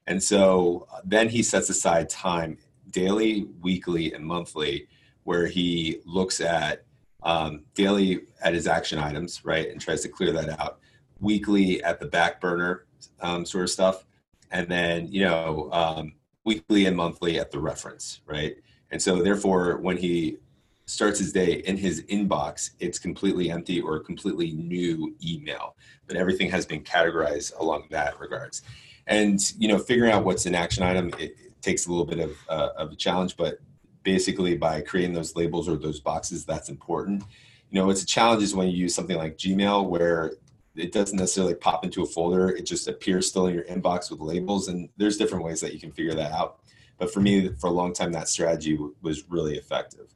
And 0.08 0.22
so 0.22 0.88
uh, 0.94 1.01
then 1.03 1.29
he 1.29 1.44
sets 1.44 1.70
aside 1.70 2.10
time 2.10 2.58
daily, 2.91 3.48
weekly, 3.62 4.13
and 4.13 4.25
monthly 4.25 4.88
where 5.24 5.48
he 5.48 6.00
looks 6.06 6.41
at 6.41 6.86
um, 7.24 7.63
daily 7.74 8.22
at 8.41 8.53
his 8.53 8.67
action 8.67 9.00
items, 9.00 9.44
right, 9.46 9.70
and 9.70 9.82
tries 9.82 10.01
to 10.01 10.10
clear 10.10 10.32
that 10.34 10.60
out. 10.60 10.79
Weekly 11.20 11.82
at 11.84 12.00
the 12.00 12.06
back 12.06 12.41
burner 12.41 12.86
um, 13.22 13.46
sort 13.46 13.63
of 13.63 13.70
stuff, 13.70 14.06
and 14.51 14.67
then 14.67 15.08
you 15.08 15.24
know 15.24 15.70
um, 15.72 16.13
weekly 16.44 16.86
and 16.86 16.98
monthly 16.98 17.39
at 17.39 17.50
the 17.51 17.60
reference, 17.60 18.22
right? 18.25 18.58
And 18.91 19.01
so 19.01 19.24
therefore, 19.24 19.77
when 19.77 19.98
he 19.98 20.38
starts 20.86 21.20
his 21.20 21.32
day 21.32 21.63
in 21.66 21.78
his 21.78 22.04
inbox, 22.04 22.72
it's 22.80 23.00
completely 23.00 23.50
empty 23.50 23.82
or 23.82 24.00
completely 24.00 24.52
new 24.52 25.16
email. 25.24 25.75
But 26.08 26.18
everything 26.18 26.50
has 26.52 26.66
been 26.66 26.82
categorized 26.82 27.58
along 27.60 27.88
that 27.92 28.20
regards. 28.20 28.62
And 29.08 29.40
you 29.58 29.68
know, 29.68 29.80
figuring 29.80 30.12
out 30.12 30.25
what's 30.25 30.46
an 30.46 30.56
action 30.56 30.84
item 30.84 31.10
it, 31.20 31.36
it 31.40 31.62
takes 31.62 31.86
a 31.86 31.90
little 31.90 32.06
bit 32.06 32.20
of 32.20 32.32
uh, 32.50 32.70
of 32.78 32.92
a 32.92 32.96
challenge, 32.96 33.38
but 33.38 33.60
basically 34.04 34.56
by 34.56 34.82
creating 34.82 35.13
those 35.13 35.36
labels 35.36 35.68
or 35.68 35.78
those 35.78 36.00
boxes, 36.00 36.46
that's 36.46 36.70
important. 36.70 37.24
You 37.70 37.82
know, 37.82 37.90
it's 37.90 38.04
a 38.04 38.06
challenge 38.06 38.44
is 38.44 38.54
when 38.54 38.68
you 38.68 38.78
use 38.78 38.94
something 38.94 39.18
like 39.18 39.38
Gmail 39.38 39.90
where 39.90 40.34
it 40.75 40.92
doesn't 40.92 41.18
necessarily 41.18 41.56
pop 41.56 41.84
into 41.84 42.04
a 42.04 42.06
folder; 42.06 42.50
it 42.50 42.66
just 42.66 42.88
appears 42.88 43.28
still 43.28 43.48
in 43.48 43.56
your 43.56 43.63
inbox 43.66 44.12
with 44.12 44.20
labels. 44.20 44.68
And 44.68 44.90
there's 44.98 45.18
different 45.18 45.44
ways 45.44 45.62
that 45.62 45.74
you 45.74 45.80
can 45.80 45.92
figure 45.92 46.13
that 46.16 46.32
out. 46.32 46.60
But 46.98 47.12
for 47.12 47.22
me, 47.22 47.50
for 47.60 47.68
a 47.68 47.72
long 47.72 47.94
time, 47.94 48.12
that 48.13 48.30
strategy 48.30 48.74
w- 48.74 48.96
was 49.02 49.30
really 49.30 49.58
effective. 49.58 50.13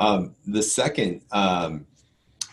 Um, 0.00 0.34
the 0.46 0.62
second 0.62 1.20
um, 1.30 1.86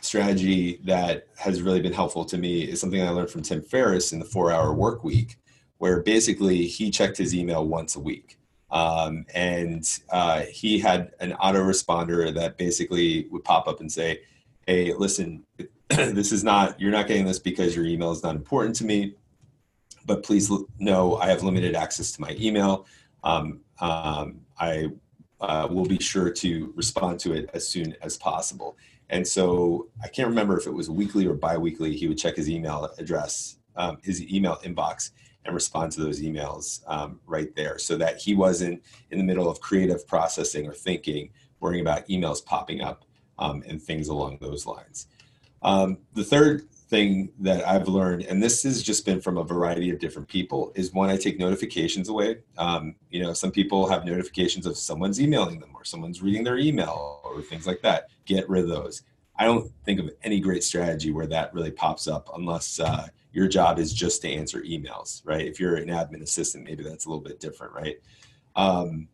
strategy 0.01 0.81
that 0.83 1.27
has 1.37 1.61
really 1.61 1.81
been 1.81 1.93
helpful 1.93 2.25
to 2.25 2.37
me 2.37 2.63
is 2.63 2.79
something 2.79 3.01
I 3.01 3.09
learned 3.09 3.29
from 3.29 3.41
Tim 3.41 3.61
Ferriss 3.61 4.11
in 4.11 4.19
the 4.19 4.25
four 4.25 4.51
hour 4.51 4.73
work 4.73 5.05
week, 5.05 5.37
where 5.77 6.03
basically 6.03 6.67
he 6.67 6.91
checked 6.91 7.17
his 7.17 7.33
email 7.33 7.65
once 7.65 7.95
a 7.95 8.01
week. 8.01 8.37
Um, 8.69 9.25
and 9.33 9.87
uh, 10.09 10.41
he 10.41 10.77
had 10.77 11.11
an 11.21 11.31
autoresponder 11.41 12.33
that 12.35 12.57
basically 12.57 13.27
would 13.31 13.45
pop 13.45 13.69
up 13.69 13.79
and 13.79 13.89
say, 13.89 14.19
Hey, 14.67 14.93
listen, 14.93 15.45
this 15.87 16.33
is 16.33 16.43
not, 16.43 16.79
you're 16.81 16.91
not 16.91 17.07
getting 17.07 17.25
this 17.25 17.39
because 17.39 17.73
your 17.73 17.85
email 17.85 18.11
is 18.11 18.23
not 18.23 18.35
important 18.35 18.75
to 18.75 18.85
me, 18.85 19.15
but 20.05 20.21
please 20.21 20.51
know 20.79 21.15
I 21.15 21.27
have 21.27 21.43
limited 21.43 21.75
access 21.75 22.11
to 22.11 22.21
my 22.21 22.35
email. 22.37 22.85
Um, 23.23 23.61
um, 23.79 24.41
I 24.59 24.89
uh, 25.41 25.67
will 25.69 25.85
be 25.85 25.99
sure 25.99 26.29
to 26.29 26.73
respond 26.75 27.19
to 27.21 27.33
it 27.33 27.49
as 27.53 27.67
soon 27.67 27.95
as 28.01 28.17
possible. 28.17 28.77
And 29.09 29.25
so 29.25 29.87
I 30.03 30.07
can't 30.07 30.27
remember 30.27 30.57
if 30.57 30.67
it 30.67 30.73
was 30.73 30.89
weekly 30.89 31.25
or 31.27 31.33
biweekly. 31.33 31.95
He 31.95 32.07
would 32.07 32.17
check 32.17 32.35
his 32.35 32.49
email 32.49 32.89
address, 32.97 33.57
um, 33.75 33.97
his 34.03 34.21
email 34.31 34.59
inbox, 34.63 35.11
and 35.45 35.53
respond 35.53 35.93
to 35.93 36.01
those 36.01 36.21
emails 36.21 36.81
um, 36.87 37.21
right 37.25 37.55
there, 37.55 37.79
so 37.79 37.95
that 37.97 38.17
he 38.17 38.35
wasn't 38.35 38.83
in 39.11 39.17
the 39.17 39.23
middle 39.23 39.49
of 39.49 39.61
creative 39.61 40.05
processing 40.05 40.67
or 40.67 40.73
thinking, 40.73 41.29
worrying 41.61 41.81
about 41.81 42.07
emails 42.09 42.43
popping 42.43 42.81
up 42.81 43.05
um, 43.39 43.63
and 43.67 43.81
things 43.81 44.09
along 44.09 44.39
those 44.41 44.65
lines. 44.65 45.07
Um, 45.61 45.99
the 46.13 46.23
third 46.23 46.67
thing 46.89 47.29
that 47.39 47.67
I've 47.67 47.87
learned, 47.87 48.23
and 48.23 48.41
this 48.41 48.63
has 48.63 48.81
just 48.81 49.05
been 49.05 49.19
from 49.19 49.37
a 49.37 49.43
variety 49.43 49.89
of 49.89 49.99
different 49.99 50.27
people, 50.27 50.71
is 50.75 50.93
when 50.93 51.09
I 51.09 51.17
take 51.17 51.37
notifications 51.37 52.09
away. 52.09 52.37
Um, 52.57 52.95
you 53.09 53.21
know, 53.21 53.33
some 53.33 53.51
people 53.51 53.89
have 53.89 54.05
notifications 54.05 54.65
of 54.65 54.77
someone's 54.77 55.19
emailing 55.19 55.59
them 55.59 55.71
or 55.73 55.83
someone's 55.83 56.21
reading 56.21 56.43
their 56.43 56.57
email 56.57 57.21
or 57.23 57.41
things 57.41 57.67
like 57.67 57.81
that. 57.81 58.07
Get 58.25 58.47
rid 58.49 58.63
of 58.63 58.69
those. 58.69 59.03
I 59.37 59.45
don't 59.45 59.71
think 59.83 59.99
of 59.99 60.09
any 60.23 60.39
great 60.39 60.63
strategy 60.63 61.11
where 61.11 61.27
that 61.27 61.53
really 61.53 61.71
pops 61.71 62.07
up 62.07 62.29
unless 62.35 62.79
uh, 62.79 63.07
your 63.31 63.47
job 63.47 63.77
is 63.77 63.93
just 63.93 64.21
to 64.23 64.29
answer 64.29 64.61
emails, 64.61 65.21
right? 65.25 65.45
If 65.45 65.59
you're 65.59 65.75
an 65.75 65.89
admin 65.89 66.23
assistant, 66.23 66.63
maybe 66.63 66.83
that's 66.83 67.05
a 67.05 67.09
little 67.09 67.23
bit 67.23 67.39
different, 67.39 67.73
right? 67.73 67.97
Um, 68.55 69.09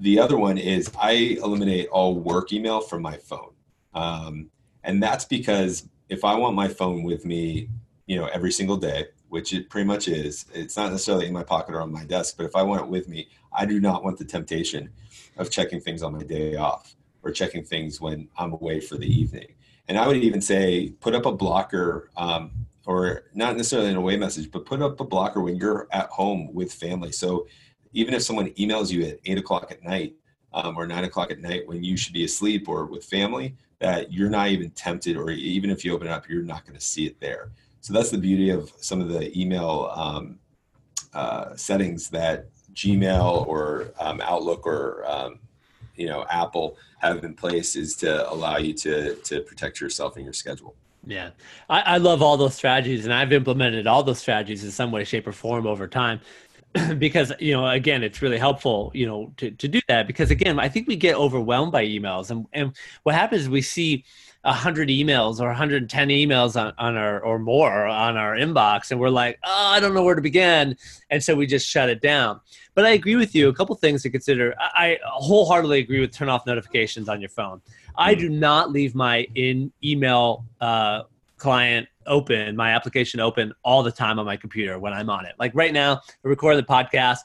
the 0.00 0.18
other 0.18 0.38
one 0.38 0.58
is 0.58 0.90
I 0.98 1.38
eliminate 1.42 1.88
all 1.88 2.14
work 2.14 2.52
email 2.52 2.80
from 2.80 3.02
my 3.02 3.16
phone. 3.16 3.52
Um, 3.94 4.50
and 4.84 5.02
that's 5.02 5.24
because 5.24 5.88
if 6.08 6.24
I 6.24 6.34
want 6.34 6.54
my 6.54 6.68
phone 6.68 7.02
with 7.02 7.24
me, 7.24 7.68
you 8.06 8.16
know, 8.16 8.26
every 8.26 8.52
single 8.52 8.76
day, 8.76 9.06
which 9.28 9.52
it 9.52 9.68
pretty 9.68 9.86
much 9.86 10.08
is, 10.08 10.46
it's 10.54 10.76
not 10.76 10.90
necessarily 10.90 11.26
in 11.26 11.32
my 11.32 11.42
pocket 11.42 11.74
or 11.74 11.82
on 11.82 11.92
my 11.92 12.04
desk, 12.04 12.36
but 12.36 12.46
if 12.46 12.56
I 12.56 12.62
want 12.62 12.82
it 12.82 12.88
with 12.88 13.08
me, 13.08 13.28
I 13.52 13.66
do 13.66 13.80
not 13.80 14.02
want 14.02 14.18
the 14.18 14.24
temptation 14.24 14.90
of 15.36 15.50
checking 15.50 15.80
things 15.80 16.02
on 16.02 16.12
my 16.12 16.22
day 16.22 16.56
off 16.56 16.94
or 17.22 17.30
checking 17.30 17.64
things 17.64 18.00
when 18.00 18.28
I'm 18.38 18.52
away 18.52 18.80
for 18.80 18.96
the 18.96 19.06
evening. 19.06 19.54
And 19.88 19.98
I 19.98 20.06
would 20.06 20.16
even 20.16 20.40
say 20.40 20.90
put 21.00 21.14
up 21.14 21.26
a 21.26 21.32
blocker, 21.32 22.10
um, 22.16 22.52
or 22.86 23.24
not 23.34 23.56
necessarily 23.56 23.90
an 23.90 23.96
away 23.96 24.16
message, 24.16 24.50
but 24.50 24.64
put 24.64 24.80
up 24.80 24.98
a 25.00 25.04
blocker 25.04 25.42
when 25.42 25.56
you're 25.56 25.88
at 25.92 26.08
home 26.08 26.52
with 26.54 26.72
family. 26.72 27.12
So 27.12 27.46
even 27.92 28.14
if 28.14 28.22
someone 28.22 28.50
emails 28.52 28.90
you 28.90 29.04
at 29.04 29.18
eight 29.26 29.38
o'clock 29.38 29.70
at 29.70 29.82
night 29.82 30.14
um, 30.52 30.76
or 30.76 30.86
nine 30.86 31.04
o'clock 31.04 31.30
at 31.30 31.40
night 31.40 31.66
when 31.66 31.82
you 31.82 31.96
should 31.98 32.14
be 32.14 32.24
asleep 32.24 32.68
or 32.68 32.86
with 32.86 33.04
family, 33.04 33.56
that 33.80 34.12
you're 34.12 34.30
not 34.30 34.48
even 34.48 34.70
tempted, 34.70 35.16
or 35.16 35.30
even 35.30 35.70
if 35.70 35.84
you 35.84 35.94
open 35.94 36.08
it 36.08 36.10
up, 36.10 36.28
you're 36.28 36.42
not 36.42 36.64
going 36.64 36.78
to 36.78 36.84
see 36.84 37.06
it 37.06 37.18
there. 37.20 37.50
So 37.80 37.92
that's 37.92 38.10
the 38.10 38.18
beauty 38.18 38.50
of 38.50 38.72
some 38.78 39.00
of 39.00 39.08
the 39.08 39.38
email 39.38 39.90
um, 39.94 40.38
uh, 41.14 41.54
settings 41.56 42.10
that 42.10 42.46
Gmail 42.74 43.46
or 43.46 43.92
um, 43.98 44.20
Outlook 44.20 44.66
or 44.66 45.04
um, 45.06 45.38
you 45.96 46.06
know 46.06 46.24
Apple 46.30 46.76
have 46.98 47.24
in 47.24 47.34
place 47.34 47.76
is 47.76 47.96
to 47.96 48.30
allow 48.30 48.56
you 48.56 48.72
to 48.74 49.14
to 49.16 49.40
protect 49.40 49.80
yourself 49.80 50.16
and 50.16 50.24
your 50.24 50.34
schedule. 50.34 50.74
Yeah, 51.06 51.30
I, 51.70 51.80
I 51.80 51.96
love 51.98 52.20
all 52.22 52.36
those 52.36 52.54
strategies, 52.54 53.04
and 53.04 53.14
I've 53.14 53.32
implemented 53.32 53.86
all 53.86 54.02
those 54.02 54.18
strategies 54.18 54.64
in 54.64 54.70
some 54.70 54.90
way, 54.90 55.04
shape, 55.04 55.26
or 55.26 55.32
form 55.32 55.66
over 55.66 55.86
time. 55.86 56.20
because 56.98 57.32
you 57.38 57.52
know 57.52 57.66
again 57.66 58.02
it's 58.02 58.22
really 58.22 58.38
helpful 58.38 58.90
you 58.94 59.06
know 59.06 59.32
to, 59.36 59.50
to 59.52 59.68
do 59.68 59.80
that 59.88 60.06
because 60.06 60.30
again 60.30 60.58
i 60.58 60.68
think 60.68 60.86
we 60.86 60.96
get 60.96 61.14
overwhelmed 61.16 61.72
by 61.72 61.84
emails 61.84 62.30
and, 62.30 62.46
and 62.52 62.76
what 63.02 63.14
happens 63.14 63.42
is 63.42 63.48
we 63.48 63.62
see 63.62 64.04
100 64.42 64.88
emails 64.88 65.40
or 65.40 65.46
110 65.46 66.08
emails 66.08 66.60
on, 66.60 66.72
on 66.78 66.96
our 66.96 67.20
or 67.20 67.38
more 67.38 67.86
on 67.86 68.16
our 68.16 68.36
inbox 68.36 68.90
and 68.90 69.00
we're 69.00 69.10
like 69.10 69.38
oh 69.44 69.66
i 69.66 69.80
don't 69.80 69.94
know 69.94 70.02
where 70.02 70.14
to 70.14 70.22
begin. 70.22 70.76
And 71.10 71.22
so 71.22 71.34
we 71.34 71.46
just 71.46 71.66
shut 71.66 71.88
it 71.88 72.00
down. 72.00 72.40
But 72.74 72.84
i 72.84 72.90
agree 72.90 73.16
with 73.16 73.34
you 73.34 73.48
a 73.48 73.54
couple 73.54 73.74
things 73.76 74.02
to 74.02 74.10
consider. 74.10 74.54
I, 74.58 74.70
I 74.74 74.98
wholeheartedly 75.04 75.80
agree 75.80 76.00
with 76.00 76.12
turn 76.12 76.28
off 76.28 76.46
notifications 76.46 77.08
on 77.08 77.20
your 77.20 77.30
phone. 77.30 77.60
I 77.96 78.14
hmm. 78.14 78.20
do 78.20 78.28
not 78.28 78.70
leave 78.70 78.94
my 78.94 79.26
in 79.34 79.72
email 79.82 80.44
uh, 80.60 81.02
client 81.38 81.88
open, 82.08 82.56
my 82.56 82.72
application 82.72 83.20
open 83.20 83.52
all 83.62 83.82
the 83.82 83.92
time 83.92 84.18
on 84.18 84.26
my 84.26 84.36
computer 84.36 84.78
when 84.78 84.92
I'm 84.92 85.10
on 85.10 85.26
it. 85.26 85.34
Like 85.38 85.52
right 85.54 85.72
now, 85.72 86.00
I 86.24 86.28
record 86.28 86.56
the 86.56 86.62
podcast. 86.62 87.18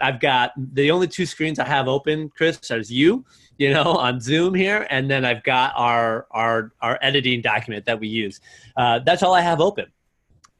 I've 0.00 0.20
got 0.20 0.52
the 0.56 0.90
only 0.90 1.08
two 1.08 1.26
screens 1.26 1.58
I 1.58 1.66
have 1.66 1.88
open, 1.88 2.30
Chris, 2.30 2.58
is 2.70 2.90
you, 2.90 3.24
you 3.58 3.72
know, 3.72 3.82
on 3.82 4.20
Zoom 4.20 4.54
here, 4.54 4.86
and 4.90 5.10
then 5.10 5.24
I've 5.24 5.42
got 5.42 5.72
our 5.76 6.26
our 6.30 6.72
our 6.80 6.98
editing 7.02 7.42
document 7.42 7.84
that 7.86 7.98
we 7.98 8.08
use. 8.08 8.40
Uh, 8.76 9.00
that's 9.00 9.22
all 9.22 9.34
I 9.34 9.40
have 9.40 9.60
open. 9.60 9.86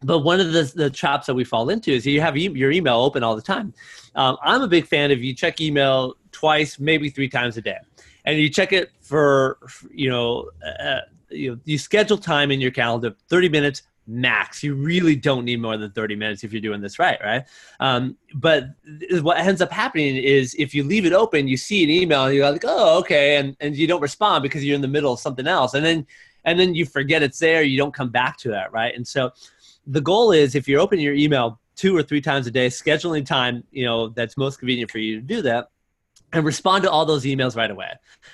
But 0.01 0.21
one 0.21 0.39
of 0.39 0.53
the, 0.53 0.71
the 0.75 0.91
traps 0.91 1.27
that 1.27 1.35
we 1.35 1.43
fall 1.43 1.71
into 1.71 1.91
is 1.91 2.07
you 2.07 2.21
have 2.21 2.37
e- 2.37 2.51
your 2.51 2.71
email 2.71 3.01
open 3.01 3.25
all 3.25 3.35
the 3.35 3.43
time. 3.43 3.75
Um, 4.15 4.37
I'm 4.43 4.63
a 4.63 4.69
big 4.69 4.87
fan 4.87 5.11
of 5.11 5.23
you 5.23 5.35
check 5.35 5.61
email 5.61 6.15
twice, 6.31 6.79
maybe 6.79 7.11
three 7.11 7.29
times 7.29 7.57
a 7.57 7.63
day, 7.63 7.79
and 8.25 8.39
you 8.39 8.49
check 8.49 8.73
it 8.73 8.91
for 9.01 9.59
you 9.91 10.09
know 10.09 10.51
uh, 10.81 11.01
you 11.31 11.53
know, 11.53 11.61
you 11.65 11.79
schedule 11.79 12.19
time 12.19 12.51
in 12.51 12.61
your 12.61 12.71
calendar 12.71 13.15
30 13.29 13.49
minutes 13.49 13.83
max. 14.07 14.63
You 14.63 14.75
really 14.75 15.15
don't 15.15 15.45
need 15.45 15.61
more 15.61 15.77
than 15.77 15.91
30 15.91 16.17
minutes 16.17 16.43
if 16.43 16.53
you're 16.53 16.63
doing 16.63 16.81
this 16.81 16.99
right 16.99 17.19
right? 17.23 17.45
Um, 17.79 18.17
but 18.35 18.71
what 19.21 19.39
ends 19.39 19.61
up 19.61 19.71
happening 19.71 20.17
is 20.17 20.55
if 20.59 20.75
you 20.75 20.83
leave 20.83 21.05
it 21.05 21.13
open 21.13 21.47
you 21.47 21.57
see 21.57 21.85
an 21.85 21.91
email 21.91 22.25
and 22.25 22.35
you're 22.35 22.51
like 22.51 22.65
oh 22.67 22.99
okay 23.01 23.37
and, 23.37 23.57
and 23.61 23.77
you 23.77 23.87
don't 23.87 24.01
respond 24.01 24.43
because 24.43 24.65
you're 24.65 24.77
in 24.77 24.81
the 24.81 24.89
middle 24.89 25.13
of 25.13 25.21
something 25.21 25.47
else. 25.47 25.75
And 25.75 25.85
then 25.85 26.07
and 26.45 26.59
then 26.59 26.75
you 26.75 26.87
forget 26.87 27.23
it's 27.23 27.39
there 27.39 27.63
you 27.63 27.77
don't 27.77 27.95
come 27.95 28.11
back 28.11 28.39
to 28.39 28.49
that 28.49 28.73
right? 28.73 28.95
And 28.95 29.07
so 29.07 29.31
the 29.87 30.01
goal 30.01 30.33
is 30.33 30.55
if 30.55 30.67
you're 30.67 30.81
opening 30.81 31.05
your 31.05 31.15
email 31.15 31.61
two 31.77 31.97
or 31.97 32.03
three 32.03 32.21
times 32.21 32.47
a 32.47 32.51
day 32.51 32.69
scheduling 32.69 33.25
time 33.25 33.63
you 33.71 33.85
know 33.85 34.09
that's 34.09 34.37
most 34.37 34.59
convenient 34.59 34.91
for 34.91 34.99
you 34.99 35.17
to 35.17 35.23
do 35.23 35.43
that 35.43 35.71
and 36.33 36.45
respond 36.45 36.85
to 36.85 36.91
all 36.91 37.07
those 37.07 37.25
emails 37.25 37.57
right 37.57 37.71
away 37.71 37.91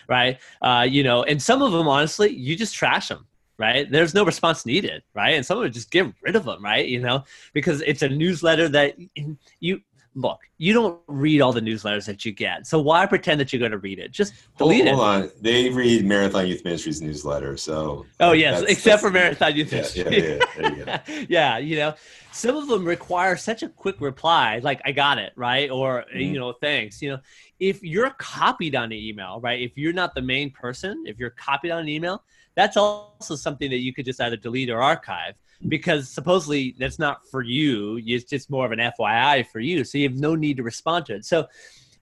right? 0.08 0.38
Uh, 0.62 0.86
you 0.88 1.02
know 1.02 1.22
and 1.24 1.40
some 1.40 1.62
of 1.62 1.72
them 1.72 1.88
honestly 1.88 2.30
you 2.32 2.56
just 2.56 2.74
trash 2.74 3.08
them 3.08 3.26
right? 3.56 3.90
There's 3.90 4.14
no 4.14 4.24
response 4.24 4.66
needed 4.66 5.02
right? 5.14 5.34
And 5.34 5.46
some 5.46 5.58
of 5.58 5.64
it 5.64 5.70
just 5.70 5.90
get 5.90 6.12
rid 6.22 6.36
of 6.36 6.44
them 6.44 6.62
right? 6.62 6.86
You 6.86 7.00
know 7.00 7.24
because 7.52 7.80
it's 7.82 8.02
a 8.02 8.08
newsletter 8.08 8.68
that 8.70 8.96
you 9.60 9.80
look 10.14 10.40
you 10.58 10.72
don't 10.72 11.00
read 11.08 11.40
all 11.40 11.52
the 11.52 11.60
newsletters 11.60 12.06
that 12.06 12.24
you 12.24 12.32
get 12.32 12.66
so 12.66 12.80
why 12.80 13.04
pretend 13.06 13.40
that 13.40 13.52
you're 13.52 13.60
going 13.60 13.72
to 13.72 13.78
read 13.78 13.98
it? 13.98 14.12
Just 14.12 14.34
delete 14.56 14.86
hold, 14.86 14.98
hold 14.98 15.24
it. 15.24 15.24
on. 15.24 15.30
They 15.40 15.70
read 15.70 16.04
marathon 16.04 16.46
youth 16.46 16.64
ministries 16.64 17.02
newsletter 17.02 17.56
so 17.56 18.06
oh 18.20 18.32
yes 18.32 18.60
that's, 18.60 18.72
except 18.72 18.84
that's, 18.84 19.02
for 19.02 19.10
marathon 19.10 19.56
youth 19.56 19.72
yeah, 19.72 20.08
yeah, 20.08 20.38
yeah, 20.58 21.00
you, 21.08 21.26
yeah, 21.28 21.58
you 21.58 21.76
know 21.76 21.94
some 22.32 22.56
of 22.56 22.68
them 22.68 22.84
require 22.84 23.36
such 23.36 23.62
a 23.62 23.68
quick 23.68 24.00
reply 24.00 24.58
like 24.62 24.80
i 24.84 24.92
got 24.92 25.18
it 25.18 25.32
right? 25.36 25.70
Or 25.70 26.04
mm-hmm. 26.08 26.20
you 26.20 26.38
know 26.38 26.52
thanks 26.52 27.00
you 27.02 27.10
know. 27.10 27.20
If 27.60 27.82
you're 27.82 28.10
copied 28.18 28.74
on 28.74 28.84
an 28.84 28.92
email, 28.92 29.40
right? 29.40 29.60
If 29.60 29.78
you're 29.78 29.92
not 29.92 30.14
the 30.14 30.22
main 30.22 30.50
person, 30.50 31.04
if 31.06 31.18
you're 31.18 31.30
copied 31.30 31.70
on 31.70 31.80
an 31.80 31.88
email, 31.88 32.22
that's 32.54 32.76
also 32.76 33.36
something 33.36 33.70
that 33.70 33.78
you 33.78 33.94
could 33.94 34.04
just 34.04 34.20
either 34.20 34.36
delete 34.36 34.70
or 34.70 34.82
archive 34.82 35.34
because 35.68 36.08
supposedly 36.08 36.74
that's 36.78 36.98
not 36.98 37.26
for 37.28 37.42
you. 37.42 38.00
It's 38.04 38.24
just 38.24 38.50
more 38.50 38.66
of 38.66 38.72
an 38.72 38.78
FYI 38.78 39.46
for 39.46 39.60
you. 39.60 39.84
So 39.84 39.98
you 39.98 40.08
have 40.08 40.18
no 40.18 40.34
need 40.34 40.56
to 40.58 40.62
respond 40.62 41.06
to 41.06 41.14
it. 41.14 41.24
So 41.24 41.46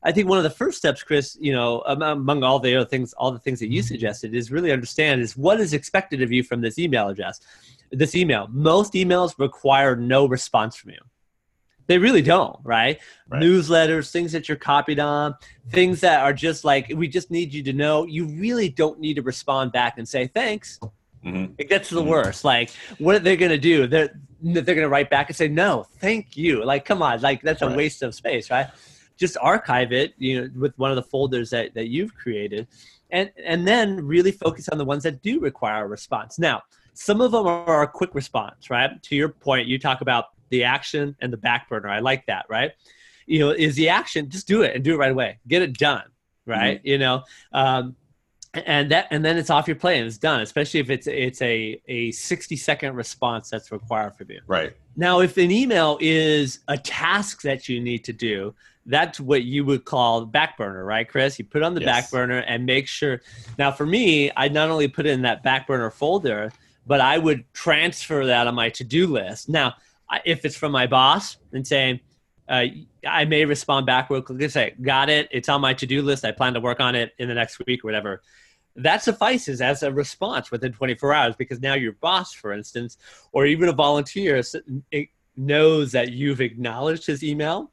I 0.05 0.11
think 0.11 0.29
one 0.29 0.39
of 0.39 0.45
the 0.45 0.51
first 0.51 0.79
steps, 0.79 1.03
Chris, 1.03 1.37
you 1.41 1.53
know, 1.53 1.81
among 1.83 2.43
all 2.43 2.59
the 2.59 2.75
other 2.77 2.87
things, 2.87 3.13
all 3.13 3.31
the 3.31 3.39
things 3.39 3.61
that 3.61 3.69
you 3.69 3.81
mm-hmm. 3.81 3.87
suggested 3.87 4.35
is 4.35 4.51
really 4.51 4.73
understand 4.73 5.21
is 5.21 5.37
what 5.37 5.61
is 5.61 5.73
expected 5.73 6.23
of 6.23 6.33
you 6.33 6.43
from 6.43 6.61
this 6.61 6.79
email 6.79 7.09
address, 7.09 7.41
this 7.93 8.15
email. 8.15 8.49
Most 8.51 8.95
emails 8.95 9.39
require 9.39 9.95
no 9.95 10.27
response 10.27 10.75
from 10.75 10.91
you. 10.91 11.01
They 11.87 11.99
really 11.99 12.23
don't, 12.23 12.59
right? 12.65 12.99
right? 13.29 13.43
Newsletters, 13.43 14.11
things 14.11 14.33
that 14.33 14.49
you're 14.49 14.57
copied 14.57 14.99
on, 14.99 15.35
things 15.71 16.01
that 16.01 16.23
are 16.23 16.33
just 16.33 16.65
like, 16.65 16.91
we 16.95 17.07
just 17.07 17.31
need 17.31 17.53
you 17.53 17.63
to 17.65 17.73
know. 17.73 18.07
You 18.07 18.27
really 18.27 18.69
don't 18.69 18.99
need 18.99 19.15
to 19.15 19.23
respond 19.23 19.73
back 19.73 19.99
and 19.99 20.09
say 20.09 20.27
thanks. 20.29 20.81
Mm-hmm. 21.25 21.55
It 21.59 21.69
gets 21.69 21.89
to 21.91 21.95
the 21.95 22.01
mm-hmm. 22.01 22.11
worst. 22.11 22.45
Like, 22.45 22.71
what 22.99 23.15
are 23.15 23.21
they 23.21 23.37
going 23.37 23.53
to 23.53 23.59
do? 23.59 23.87
They're 23.87 24.19
they're 24.43 24.63
going 24.63 24.79
to 24.79 24.89
write 24.89 25.09
back 25.09 25.29
and 25.29 25.37
say 25.37 25.47
no, 25.49 25.87
thank 25.99 26.37
you. 26.37 26.65
Like, 26.65 26.85
come 26.85 27.01
on, 27.01 27.21
like 27.21 27.43
that's 27.43 27.63
a 27.63 27.71
waste 27.71 28.03
of 28.03 28.15
space, 28.15 28.51
right? 28.51 28.69
Just 29.17 29.37
archive 29.41 29.93
it, 29.93 30.15
you 30.19 30.41
know, 30.41 30.51
with 30.57 30.77
one 30.79 30.91
of 30.91 30.97
the 30.97 31.03
folders 31.03 31.51
that 31.51 31.75
that 31.75 31.89
you've 31.89 32.15
created, 32.15 32.67
and 33.11 33.31
and 33.45 33.67
then 33.67 34.05
really 34.05 34.33
focus 34.33 34.69
on 34.69 34.79
the 34.79 34.85
ones 34.85 35.05
that 35.05 35.23
do 35.23 35.39
require 35.39 35.85
a 35.85 35.89
response. 35.89 36.39
Now, 36.39 36.63
some 36.95 37.21
of 37.21 37.33
them 37.33 37.47
are 37.47 37.83
a 37.83 37.89
quick 37.89 38.15
response, 38.15 38.69
right? 38.71 39.01
To 39.03 39.17
your 39.17 39.29
point, 39.29 39.69
you 39.69 39.79
talk 39.79 40.01
about 40.01 40.27
the 40.51 40.65
action 40.65 41.17
and 41.21 41.33
the 41.33 41.37
back 41.37 41.69
burner. 41.69 41.89
I 41.89 42.01
like 42.01 42.27
that, 42.27 42.47
right? 42.49 42.73
You 43.27 43.39
know, 43.39 43.51
is 43.51 43.77
the 43.77 43.89
action, 43.89 44.29
just 44.29 44.49
do 44.49 44.63
it 44.63 44.75
and 44.75 44.85
do 44.85 44.95
it 44.95 44.99
right 44.99 45.13
away. 45.13 45.39
Get 45.47 45.63
it 45.63 45.79
done, 45.79 46.05
right? 46.47 46.79
Mm-hmm. 46.79 46.89
You 46.89 46.99
know, 46.99 47.23
um, 47.53 47.97
and 48.55 48.91
that 48.91 49.07
and 49.11 49.25
then 49.25 49.39
it's 49.39 49.51
off 49.51 49.67
your 49.67 49.77
plate 49.77 49.99
and 49.99 50.07
it's 50.07 50.19
done 50.19 50.41
especially 50.41 50.79
if 50.79 50.91
it's 50.91 51.07
it's 51.07 51.41
a 51.41 51.81
a 51.89 52.11
60 52.11 52.57
second 52.57 52.95
response 52.95 53.49
that's 53.49 53.73
required 53.73 54.15
from 54.15 54.31
you. 54.31 54.41
Right. 54.47 54.77
Now 54.97 55.21
if 55.21 55.37
an 55.39 55.51
email 55.51 55.97
is 56.01 56.61
a 56.69 56.77
task 56.77 57.43
that 57.43 57.69
you 57.69 57.81
need 57.81 58.05
to 58.05 58.13
do 58.13 58.55
that's 58.87 59.21
what 59.21 59.45
you 59.45 59.65
would 59.65 59.85
call 59.85 60.27
back 60.27 60.59
burner 60.59 60.85
right 60.85 61.09
chris? 61.09 61.39
You 61.39 61.45
put 61.45 61.63
on 61.63 61.75
the 61.75 61.81
yes. 61.81 61.87
back 61.87 62.11
burner 62.11 62.39
and 62.41 62.67
make 62.67 62.89
sure 62.89 63.23
now 63.59 63.71
for 63.71 63.87
me 63.87 64.31
i 64.37 64.49
not 64.49 64.69
only 64.71 64.89
put 64.89 65.07
it 65.07 65.11
in 65.11 65.23
that 65.23 65.43
back 65.43 65.67
burner 65.67 65.91
folder 65.91 66.53
but 66.87 67.01
i 67.01 67.17
would 67.17 67.45
transfer 67.55 68.27
that 68.27 68.47
on 68.47 68.55
my 68.55 68.69
to-do 68.69 69.07
list. 69.07 69.49
Now 69.49 69.75
if 70.25 70.45
it's 70.45 70.57
from 70.57 70.73
my 70.73 70.87
boss 70.87 71.37
and 71.53 71.67
saying, 71.67 72.01
uh, 72.53 72.67
I 73.09 73.25
may 73.25 73.47
respond 73.47 73.87
back 73.87 74.11
real 74.11 74.21
quickly 74.21 74.45
and 74.45 74.53
say, 74.53 74.75
got 74.83 75.09
it. 75.09 75.27
It's 75.31 75.49
on 75.49 75.63
my 75.63 75.73
to-do 75.73 76.03
list. 76.03 76.23
I 76.23 76.33
plan 76.33 76.53
to 76.53 76.61
work 76.61 76.81
on 76.81 76.95
it 76.95 77.15
in 77.19 77.27
the 77.29 77.35
next 77.35 77.59
week 77.67 77.83
or 77.83 77.89
whatever. 77.89 78.23
That 78.77 79.03
suffices 79.03 79.63
as 79.63 79.83
a 79.83 79.91
response 79.91 80.51
within 80.51 80.73
24 80.73 81.15
hours 81.15 81.35
because 81.35 81.61
now 81.61 81.73
your 81.73 81.93
boss, 81.93 82.35
for 82.35 82.53
instance, 82.53 82.99
or 83.33 83.47
even 83.47 83.71
a 83.71 83.73
volunteer 83.73 84.43
knows 85.35 85.93
that 85.93 86.13
you've 86.13 86.43
acknowledged 86.43 87.07
his 87.07 87.25
email 87.25 87.73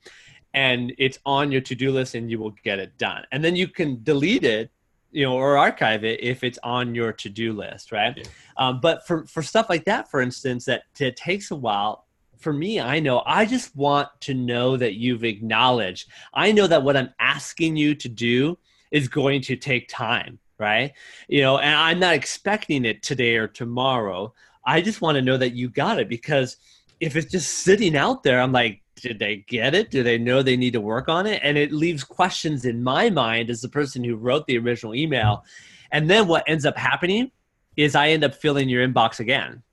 and 0.54 0.94
it's 0.98 1.20
on 1.26 1.52
your 1.52 1.62
to-do 1.62 1.92
list 1.92 2.16
and 2.16 2.32
you 2.32 2.40
will 2.40 2.56
get 2.64 2.80
it 2.80 2.98
done. 2.98 3.26
And 3.34 3.44
then 3.44 3.58
you 3.58 3.68
can 3.68 4.02
delete 4.02 4.46
it 4.46 4.72
you 5.12 5.26
know 5.26 5.34
or 5.34 5.58
archive 5.58 6.04
it 6.04 6.24
if 6.24 6.44
it's 6.44 6.60
on 6.62 6.94
your 6.94 7.12
to-do 7.12 7.52
list 7.52 7.92
right 7.92 8.16
yeah. 8.16 8.24
um, 8.58 8.80
but 8.80 9.08
for 9.08 9.26
for 9.26 9.42
stuff 9.42 9.68
like 9.68 9.84
that 9.86 10.08
for 10.12 10.22
instance 10.22 10.66
that 10.66 10.84
it 11.00 11.16
takes 11.16 11.50
a 11.50 11.56
while 11.56 12.06
for 12.40 12.54
me, 12.54 12.80
I 12.80 13.00
know 13.00 13.22
I 13.26 13.46
just 13.46 13.76
want 13.76 14.08
to 14.22 14.34
know 14.34 14.78
that 14.78 14.96
you've 14.96 15.24
acknowledged. 15.24 16.10
I 16.34 16.52
know 16.52 16.68
that 16.68 16.84
what 16.84 16.98
I'm 16.98 17.14
asking 17.20 17.76
you 17.76 17.94
to 17.96 18.10
do 18.10 18.58
is 18.92 19.08
going 19.08 19.42
to 19.42 19.56
take 19.56 19.90
time, 19.90 20.40
right? 20.58 20.94
You 21.28 21.42
know, 21.42 21.58
and 21.58 21.76
I'm 21.76 22.00
not 22.00 22.16
expecting 22.16 22.86
it 22.86 23.04
today 23.04 23.36
or 23.36 23.48
tomorrow. 23.48 24.34
I 24.66 24.82
just 24.82 25.02
want 25.02 25.16
to 25.16 25.22
know 25.22 25.38
that 25.38 25.54
you 25.54 25.70
got 25.70 26.00
it 26.00 26.08
because 26.08 26.58
if 27.00 27.16
it's 27.16 27.32
just 27.32 27.60
sitting 27.60 27.96
out 27.96 28.24
there, 28.24 28.42
I'm 28.42 28.54
like, 28.54 28.82
did 28.96 29.20
they 29.20 29.38
get 29.48 29.76
it? 29.76 29.92
Do 29.92 30.04
they 30.04 30.18
know 30.18 30.42
they 30.42 30.58
need 30.58 30.74
to 30.74 30.82
work 30.82 31.08
on 31.08 31.26
it? 31.26 31.42
And 31.44 31.58
it 31.58 31.72
leaves 31.72 32.04
questions 32.04 32.66
in 32.66 32.84
my 32.84 33.10
mind 33.10 33.50
as 33.50 33.62
the 33.62 33.70
person 33.70 34.04
who 34.04 34.16
wrote 34.16 34.46
the 34.48 34.58
original 34.58 34.96
email. 34.96 35.44
And 35.92 36.10
then 36.10 36.28
what 36.28 36.44
ends 36.48 36.66
up 36.66 36.78
happening 36.78 37.32
is 37.78 37.96
I 37.96 38.10
end 38.10 38.24
up 38.24 38.36
filling 38.36 38.68
your 38.70 38.86
inbox 38.86 39.20
again 39.20 39.64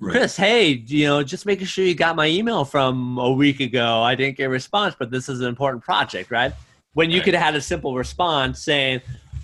Right. 0.00 0.12
Chris, 0.12 0.36
hey, 0.36 0.70
you 0.86 1.06
know, 1.06 1.22
just 1.22 1.46
making 1.46 1.66
sure 1.66 1.84
you 1.84 1.94
got 1.94 2.16
my 2.16 2.26
email 2.26 2.64
from 2.64 3.16
a 3.18 3.30
week 3.30 3.60
ago. 3.60 4.02
I 4.02 4.14
didn't 4.14 4.36
get 4.36 4.44
a 4.44 4.48
response, 4.48 4.94
but 4.98 5.10
this 5.10 5.28
is 5.28 5.40
an 5.40 5.46
important 5.46 5.84
project, 5.84 6.30
right? 6.30 6.52
When 6.94 7.10
you 7.10 7.18
right. 7.18 7.24
could 7.24 7.34
have 7.34 7.42
had 7.42 7.54
a 7.54 7.60
simple 7.60 7.94
response 7.94 8.62
saying, 8.62 9.00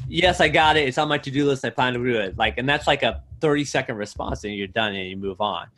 "Yes, 0.08 0.40
I 0.40 0.48
got 0.48 0.76
it. 0.76 0.88
It's 0.88 0.98
on 0.98 1.08
my 1.08 1.18
to-do 1.18 1.46
list. 1.46 1.64
I 1.64 1.70
plan 1.70 1.94
to 1.94 1.98
do 1.98 2.18
it." 2.18 2.36
Like, 2.36 2.58
and 2.58 2.68
that's 2.68 2.86
like 2.86 3.02
a 3.02 3.22
thirty-second 3.40 3.96
response, 3.96 4.44
and 4.44 4.54
you're 4.54 4.66
done, 4.66 4.94
and 4.94 5.08
you 5.08 5.16
move 5.16 5.40
on. 5.40 5.68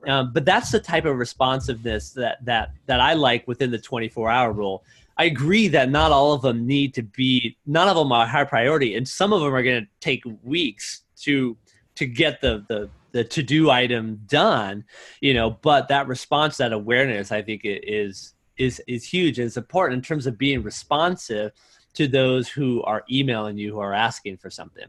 Right. 0.00 0.10
Um, 0.10 0.32
but 0.32 0.44
that's 0.44 0.70
the 0.70 0.80
type 0.80 1.04
of 1.04 1.16
responsiveness 1.16 2.10
that 2.10 2.44
that 2.44 2.72
that 2.86 3.00
I 3.00 3.12
like 3.14 3.46
within 3.46 3.70
the 3.70 3.78
twenty-four 3.78 4.30
hour 4.30 4.52
rule. 4.52 4.82
I 5.18 5.24
agree 5.24 5.68
that 5.68 5.90
not 5.90 6.10
all 6.10 6.32
of 6.32 6.40
them 6.42 6.66
need 6.66 6.94
to 6.94 7.02
be, 7.02 7.56
none 7.66 7.86
of 7.86 7.96
them 7.96 8.10
are 8.12 8.26
high 8.26 8.44
priority, 8.44 8.96
and 8.96 9.06
some 9.06 9.32
of 9.32 9.42
them 9.42 9.54
are 9.54 9.62
going 9.62 9.84
to 9.84 9.88
take 10.00 10.24
weeks 10.42 11.02
to 11.20 11.56
to 11.96 12.06
get 12.06 12.40
the 12.40 12.64
the 12.68 12.88
the 13.12 13.22
to 13.22 13.42
do 13.42 13.70
item 13.70 14.20
done 14.26 14.84
you 15.20 15.34
know 15.34 15.50
but 15.62 15.88
that 15.88 16.06
response 16.06 16.56
that 16.56 16.72
awareness 16.72 17.30
i 17.30 17.42
think 17.42 17.62
is 17.64 18.34
is 18.58 18.80
is 18.86 19.04
huge 19.04 19.38
and 19.38 19.46
it's 19.46 19.56
important 19.56 19.96
in 19.96 20.02
terms 20.02 20.26
of 20.26 20.38
being 20.38 20.62
responsive 20.62 21.52
to 21.94 22.08
those 22.08 22.48
who 22.48 22.82
are 22.82 23.04
emailing 23.10 23.56
you 23.56 23.72
who 23.72 23.80
are 23.80 23.92
asking 23.92 24.36
for 24.36 24.50
something. 24.50 24.86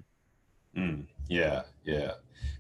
Mm, 0.76 1.06
yeah 1.28 1.64
yeah. 1.84 2.14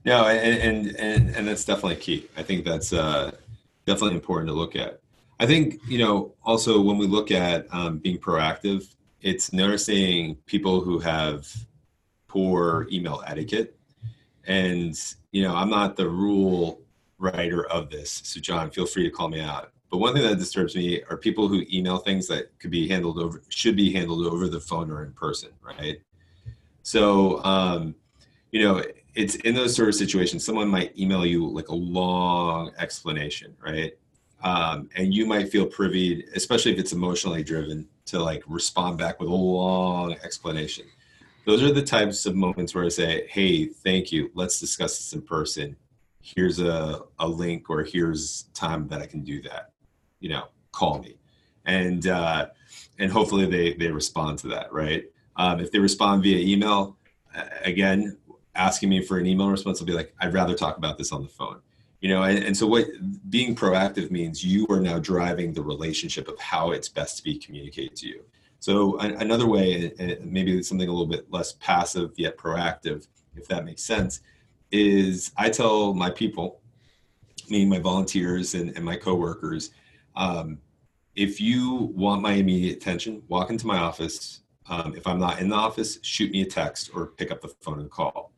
No 0.05 0.25
and, 0.25 0.59
and 0.59 0.95
and 0.97 1.35
and 1.35 1.47
that's 1.47 1.65
definitely 1.65 1.95
key. 1.95 2.27
I 2.37 2.43
think 2.43 2.65
that's 2.65 2.93
uh 2.93 3.31
definitely 3.85 4.15
important 4.15 4.49
to 4.49 4.53
look 4.53 4.75
at. 4.75 4.99
I 5.39 5.45
think 5.45 5.79
you 5.87 5.99
know 5.99 6.33
also 6.43 6.81
when 6.81 6.97
we 6.97 7.07
look 7.07 7.31
at 7.31 7.67
um, 7.73 7.97
being 7.99 8.17
proactive 8.17 8.93
it's 9.21 9.53
noticing 9.53 10.35
people 10.45 10.81
who 10.81 10.99
have 10.99 11.47
poor 12.27 12.87
email 12.91 13.23
etiquette 13.25 13.77
and 14.45 15.15
you 15.33 15.41
know, 15.41 15.53
I'm 15.53 15.69
not 15.69 15.97
the 15.97 16.07
rule 16.07 16.79
writer 17.17 17.65
of 17.65 17.89
this. 17.89 18.21
So, 18.23 18.39
John, 18.39 18.69
feel 18.69 18.85
free 18.85 19.03
to 19.03 19.09
call 19.09 19.27
me 19.27 19.41
out. 19.41 19.71
But 19.89 19.97
one 19.97 20.13
thing 20.13 20.23
that 20.23 20.37
disturbs 20.37 20.75
me 20.75 21.01
are 21.09 21.17
people 21.17 21.47
who 21.47 21.63
email 21.71 21.97
things 21.97 22.27
that 22.27 22.57
could 22.59 22.71
be 22.71 22.87
handled 22.87 23.19
over, 23.19 23.41
should 23.49 23.75
be 23.75 23.91
handled 23.91 24.25
over 24.27 24.47
the 24.47 24.59
phone 24.59 24.91
or 24.91 25.03
in 25.03 25.11
person, 25.13 25.49
right? 25.61 25.99
So, 26.83 27.43
um, 27.43 27.95
you 28.51 28.61
know, 28.61 28.83
it's 29.15 29.35
in 29.37 29.55
those 29.55 29.75
sort 29.75 29.89
of 29.89 29.95
situations, 29.95 30.45
someone 30.45 30.67
might 30.67 30.97
email 30.97 31.25
you 31.25 31.47
like 31.47 31.69
a 31.69 31.75
long 31.75 32.71
explanation, 32.77 33.55
right? 33.59 33.97
Um, 34.43 34.89
and 34.95 35.13
you 35.13 35.25
might 35.25 35.49
feel 35.49 35.65
privy, 35.65 36.25
especially 36.35 36.73
if 36.73 36.79
it's 36.79 36.93
emotionally 36.93 37.43
driven, 37.43 37.87
to 38.05 38.21
like 38.21 38.43
respond 38.45 38.99
back 38.99 39.19
with 39.19 39.29
a 39.29 39.33
long 39.33 40.13
explanation 40.23 40.85
those 41.45 41.61
are 41.63 41.71
the 41.71 41.83
types 41.83 42.25
of 42.25 42.35
moments 42.35 42.73
where 42.73 42.85
I 42.85 42.89
say, 42.89 43.27
hey, 43.27 43.65
thank 43.67 44.11
you. 44.11 44.31
Let's 44.33 44.59
discuss 44.59 44.97
this 44.97 45.13
in 45.13 45.21
person. 45.21 45.75
Here's 46.21 46.59
a, 46.59 47.01
a 47.19 47.27
link 47.27 47.69
or 47.69 47.83
here's 47.83 48.43
time 48.53 48.87
that 48.87 49.01
I 49.01 49.05
can 49.05 49.21
do 49.23 49.41
that. 49.43 49.71
You 50.19 50.29
know, 50.29 50.47
call 50.71 50.99
me. 50.99 51.17
And 51.65 52.07
uh, 52.07 52.47
and 52.99 53.11
hopefully 53.11 53.45
they, 53.45 53.73
they 53.73 53.91
respond 53.91 54.39
to 54.39 54.47
that, 54.49 54.71
right? 54.71 55.05
Um, 55.35 55.59
if 55.59 55.71
they 55.71 55.79
respond 55.79 56.23
via 56.23 56.37
email, 56.37 56.97
again, 57.63 58.17
asking 58.55 58.89
me 58.89 59.01
for 59.01 59.17
an 59.17 59.25
email 59.25 59.49
response, 59.49 59.81
I'll 59.81 59.87
be 59.87 59.93
like, 59.93 60.13
I'd 60.19 60.33
rather 60.33 60.55
talk 60.55 60.77
about 60.77 60.97
this 60.97 61.11
on 61.11 61.23
the 61.23 61.29
phone. 61.29 61.59
You 62.01 62.09
know, 62.09 62.23
and, 62.23 62.43
and 62.43 62.55
so 62.55 62.67
what 62.67 62.85
being 63.29 63.55
proactive 63.55 64.11
means 64.11 64.43
you 64.43 64.67
are 64.69 64.79
now 64.79 64.99
driving 64.99 65.53
the 65.53 65.63
relationship 65.63 66.27
of 66.27 66.37
how 66.37 66.71
it's 66.71 66.89
best 66.89 67.17
to 67.17 67.23
be 67.23 67.37
communicated 67.37 67.95
to 67.97 68.07
you. 68.07 68.25
So 68.63 68.97
another 68.99 69.45
way, 69.45 69.91
maybe 70.23 70.63
something 70.63 70.87
a 70.87 70.89
little 70.89 71.05
bit 71.05 71.29
less 71.29 71.51
passive 71.51 72.11
yet 72.15 72.37
proactive, 72.37 73.05
if 73.35 73.45
that 73.49 73.65
makes 73.65 73.83
sense, 73.83 74.21
is 74.71 75.33
I 75.35 75.49
tell 75.49 75.93
my 75.93 76.09
people, 76.09 76.61
meaning 77.49 77.67
my 77.67 77.79
volunteers 77.79 78.53
and, 78.53 78.69
and 78.77 78.85
my 78.85 78.95
coworkers, 78.95 79.71
um, 80.15 80.59
if 81.13 81.41
you 81.41 81.91
want 81.93 82.21
my 82.21 82.35
immediate 82.35 82.77
attention, 82.77 83.21
walk 83.27 83.49
into 83.49 83.67
my 83.67 83.79
office. 83.79 84.43
Um, 84.69 84.95
if 84.95 85.07
I'm 85.07 85.19
not 85.19 85.41
in 85.41 85.49
the 85.49 85.57
office, 85.57 85.99
shoot 86.01 86.31
me 86.31 86.41
a 86.43 86.45
text 86.45 86.89
or 86.95 87.07
pick 87.07 87.31
up 87.31 87.41
the 87.41 87.49
phone 87.59 87.81
and 87.81 87.91
call. 87.91 88.31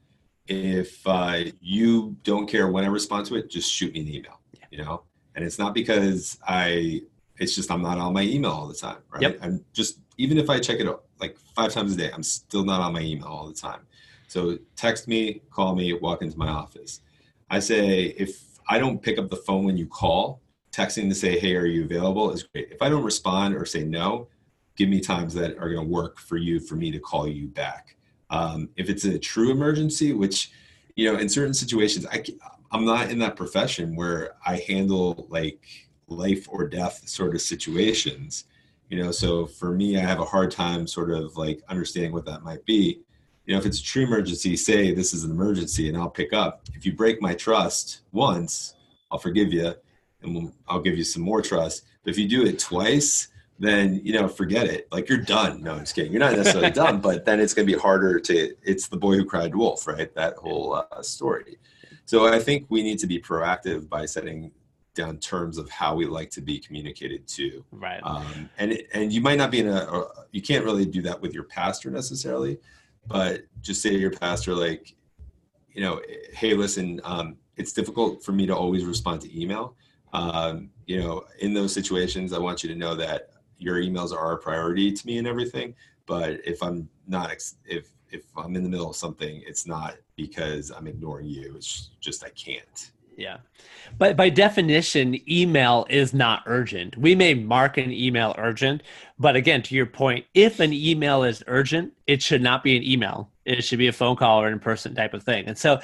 If 0.47 1.05
uh, 1.05 1.51
you 1.61 2.17
don't 2.23 2.47
care 2.47 2.67
when 2.69 2.83
I 2.83 2.87
respond 2.87 3.27
to 3.27 3.35
it, 3.35 3.51
just 3.51 3.71
shoot 3.71 3.93
me 3.93 4.01
an 4.01 4.07
email. 4.07 4.39
You 4.71 4.79
know, 4.79 5.03
and 5.35 5.45
it's 5.45 5.59
not 5.59 5.75
because 5.75 6.39
I. 6.47 7.03
It's 7.37 7.53
just 7.53 7.69
I'm 7.69 7.81
not 7.81 7.97
on 7.97 8.13
my 8.13 8.21
email 8.21 8.51
all 8.51 8.65
the 8.65 8.73
time, 8.73 8.99
right? 9.11 9.21
Yep. 9.21 9.39
I'm 9.41 9.65
just 9.73 9.99
even 10.17 10.37
if 10.37 10.49
I 10.49 10.59
check 10.59 10.79
it 10.79 10.87
like 11.19 11.37
five 11.55 11.71
times 11.73 11.93
a 11.93 11.97
day, 11.97 12.11
I'm 12.13 12.23
still 12.23 12.63
not 12.63 12.81
on 12.81 12.93
my 12.93 13.01
email 13.01 13.27
all 13.27 13.47
the 13.47 13.53
time. 13.53 13.81
So 14.27 14.57
text 14.75 15.07
me, 15.07 15.41
call 15.51 15.75
me, 15.75 15.93
walk 15.93 16.21
into 16.21 16.37
my 16.37 16.49
office. 16.49 17.01
I 17.49 17.59
say 17.59 18.15
if 18.17 18.43
I 18.67 18.79
don't 18.79 19.01
pick 19.01 19.17
up 19.19 19.29
the 19.29 19.35
phone 19.35 19.65
when 19.65 19.77
you 19.77 19.85
call, 19.87 20.41
texting 20.71 21.07
to 21.09 21.15
say, 21.15 21.39
hey, 21.39 21.55
are 21.55 21.65
you 21.65 21.85
available 21.85 22.31
is 22.31 22.43
great. 22.43 22.69
If 22.71 22.81
I 22.81 22.89
don't 22.89 23.03
respond 23.03 23.55
or 23.55 23.65
say 23.65 23.83
no, 23.83 24.27
give 24.75 24.89
me 24.89 24.99
times 24.99 25.33
that 25.35 25.57
are 25.57 25.69
going 25.69 25.85
to 25.85 25.93
work 25.93 26.19
for 26.19 26.37
you 26.37 26.59
for 26.59 26.75
me 26.75 26.91
to 26.91 26.99
call 26.99 27.27
you 27.27 27.47
back. 27.47 27.95
Um, 28.29 28.69
if 28.75 28.89
it's 28.89 29.05
a 29.05 29.17
true 29.17 29.51
emergency, 29.51 30.11
which, 30.11 30.51
you 30.95 31.11
know, 31.11 31.17
in 31.17 31.29
certain 31.29 31.53
situations, 31.53 32.05
I, 32.07 32.23
I'm 32.71 32.83
not 32.83 33.09
in 33.09 33.19
that 33.19 33.37
profession 33.37 33.95
where 33.95 34.33
I 34.45 34.57
handle 34.67 35.27
like 35.29 35.65
life 36.07 36.47
or 36.49 36.67
death 36.67 37.07
sort 37.07 37.35
of 37.35 37.41
situations 37.41 38.45
you 38.89 39.01
know 39.01 39.11
so 39.11 39.45
for 39.45 39.71
me 39.71 39.97
i 39.97 39.99
have 39.99 40.19
a 40.19 40.25
hard 40.25 40.51
time 40.51 40.87
sort 40.87 41.11
of 41.11 41.35
like 41.37 41.61
understanding 41.69 42.11
what 42.11 42.25
that 42.25 42.43
might 42.43 42.65
be. 42.65 43.01
You 43.45 43.53
know 43.53 43.59
if 43.59 43.65
it's 43.65 43.79
a 43.79 43.83
true 43.83 44.03
emergency 44.03 44.55
say 44.55 44.93
this 44.93 45.13
is 45.13 45.23
an 45.23 45.31
emergency 45.31 45.87
and 45.87 45.97
i'll 45.97 46.09
pick 46.09 46.33
up. 46.33 46.61
If 46.73 46.85
you 46.85 46.93
break 46.93 47.21
my 47.21 47.33
trust 47.33 48.01
once 48.11 48.75
i'll 49.11 49.19
forgive 49.19 49.53
you 49.53 49.73
and 50.21 50.51
i'll 50.67 50.81
give 50.81 50.97
you 50.97 51.03
some 51.03 51.23
more 51.23 51.41
trust. 51.41 51.85
But 52.03 52.11
if 52.11 52.17
you 52.17 52.27
do 52.27 52.45
it 52.45 52.59
twice 52.59 53.29
then 53.57 54.01
you 54.03 54.13
know 54.13 54.27
forget 54.27 54.67
it. 54.67 54.87
Like 54.91 55.09
you're 55.09 55.19
done. 55.19 55.63
No 55.63 55.73
i'm 55.73 55.79
just 55.79 55.95
kidding. 55.95 56.11
You're 56.11 56.19
not 56.19 56.33
necessarily 56.33 56.71
done 56.83 57.01
but 57.01 57.25
then 57.25 57.39
it's 57.39 57.53
going 57.53 57.67
to 57.67 57.73
be 57.73 57.79
harder 57.79 58.19
to 58.19 58.55
it's 58.63 58.87
the 58.87 58.97
boy 58.97 59.15
who 59.15 59.25
cried 59.25 59.55
wolf 59.55 59.87
right? 59.87 60.13
That 60.15 60.35
whole 60.37 60.73
uh, 60.73 61.01
story. 61.01 61.57
So 62.05 62.27
i 62.27 62.39
think 62.39 62.65
we 62.69 62.83
need 62.83 62.99
to 62.99 63.07
be 63.07 63.19
proactive 63.19 63.89
by 63.89 64.05
setting 64.05 64.51
down 64.95 65.17
terms 65.17 65.57
of 65.57 65.69
how 65.69 65.95
we 65.95 66.05
like 66.05 66.31
to 66.31 66.41
be 66.41 66.59
communicated 66.59 67.27
to. 67.27 67.63
Right. 67.71 67.99
Um, 68.03 68.49
and 68.57 68.81
and 68.93 69.13
you 69.13 69.21
might 69.21 69.37
not 69.37 69.51
be 69.51 69.59
in 69.59 69.67
a 69.67 70.05
you 70.31 70.41
can't 70.41 70.65
really 70.65 70.85
do 70.85 71.01
that 71.03 71.21
with 71.21 71.33
your 71.33 71.43
pastor 71.43 71.91
necessarily, 71.91 72.57
but 73.07 73.41
just 73.61 73.81
say 73.81 73.91
to 73.91 73.97
your 73.97 74.11
pastor 74.11 74.55
like, 74.55 74.95
you 75.71 75.81
know, 75.81 76.01
hey, 76.33 76.53
listen, 76.53 76.99
um, 77.03 77.37
it's 77.57 77.73
difficult 77.73 78.23
for 78.23 78.31
me 78.31 78.45
to 78.47 78.55
always 78.55 78.85
respond 78.85 79.21
to 79.21 79.39
email. 79.41 79.75
Um, 80.13 80.69
you 80.85 80.99
know, 81.01 81.25
in 81.39 81.53
those 81.53 81.73
situations, 81.73 82.33
I 82.33 82.39
want 82.39 82.63
you 82.63 82.69
to 82.69 82.75
know 82.75 82.95
that 82.95 83.29
your 83.57 83.77
emails 83.77 84.13
are 84.13 84.33
a 84.33 84.37
priority 84.37 84.91
to 84.91 85.07
me 85.07 85.17
and 85.17 85.27
everything. 85.27 85.75
But 86.05 86.39
if 86.45 86.61
I'm 86.63 86.89
not, 87.07 87.35
if 87.65 87.89
if 88.09 88.23
I'm 88.37 88.55
in 88.55 88.63
the 88.63 88.69
middle 88.69 88.89
of 88.89 88.95
something, 88.95 89.43
it's 89.45 89.67
not 89.67 89.97
because 90.15 90.71
I'm 90.71 90.87
ignoring 90.87 91.27
you. 91.27 91.55
It's 91.55 91.89
just 91.99 92.23
I 92.23 92.29
can't. 92.29 92.91
Yeah. 93.17 93.37
But 93.97 94.17
by 94.17 94.29
definition, 94.29 95.17
email 95.29 95.85
is 95.89 96.13
not 96.13 96.43
urgent. 96.45 96.97
We 96.97 97.15
may 97.15 97.33
mark 97.33 97.77
an 97.77 97.91
email 97.91 98.35
urgent, 98.37 98.83
but 99.17 99.35
again, 99.35 99.61
to 99.63 99.75
your 99.75 99.85
point, 99.85 100.25
if 100.33 100.59
an 100.59 100.73
email 100.73 101.23
is 101.23 101.43
urgent, 101.47 101.93
it 102.07 102.21
should 102.21 102.41
not 102.41 102.63
be 102.63 102.75
an 102.75 102.83
email. 102.83 103.29
It 103.45 103.63
should 103.63 103.79
be 103.79 103.87
a 103.87 103.93
phone 103.93 104.17
call 104.17 104.41
or 104.41 104.49
in 104.49 104.59
person 104.59 104.95
type 104.95 105.13
of 105.13 105.23
thing. 105.23 105.45
And 105.45 105.57
so 105.57 105.79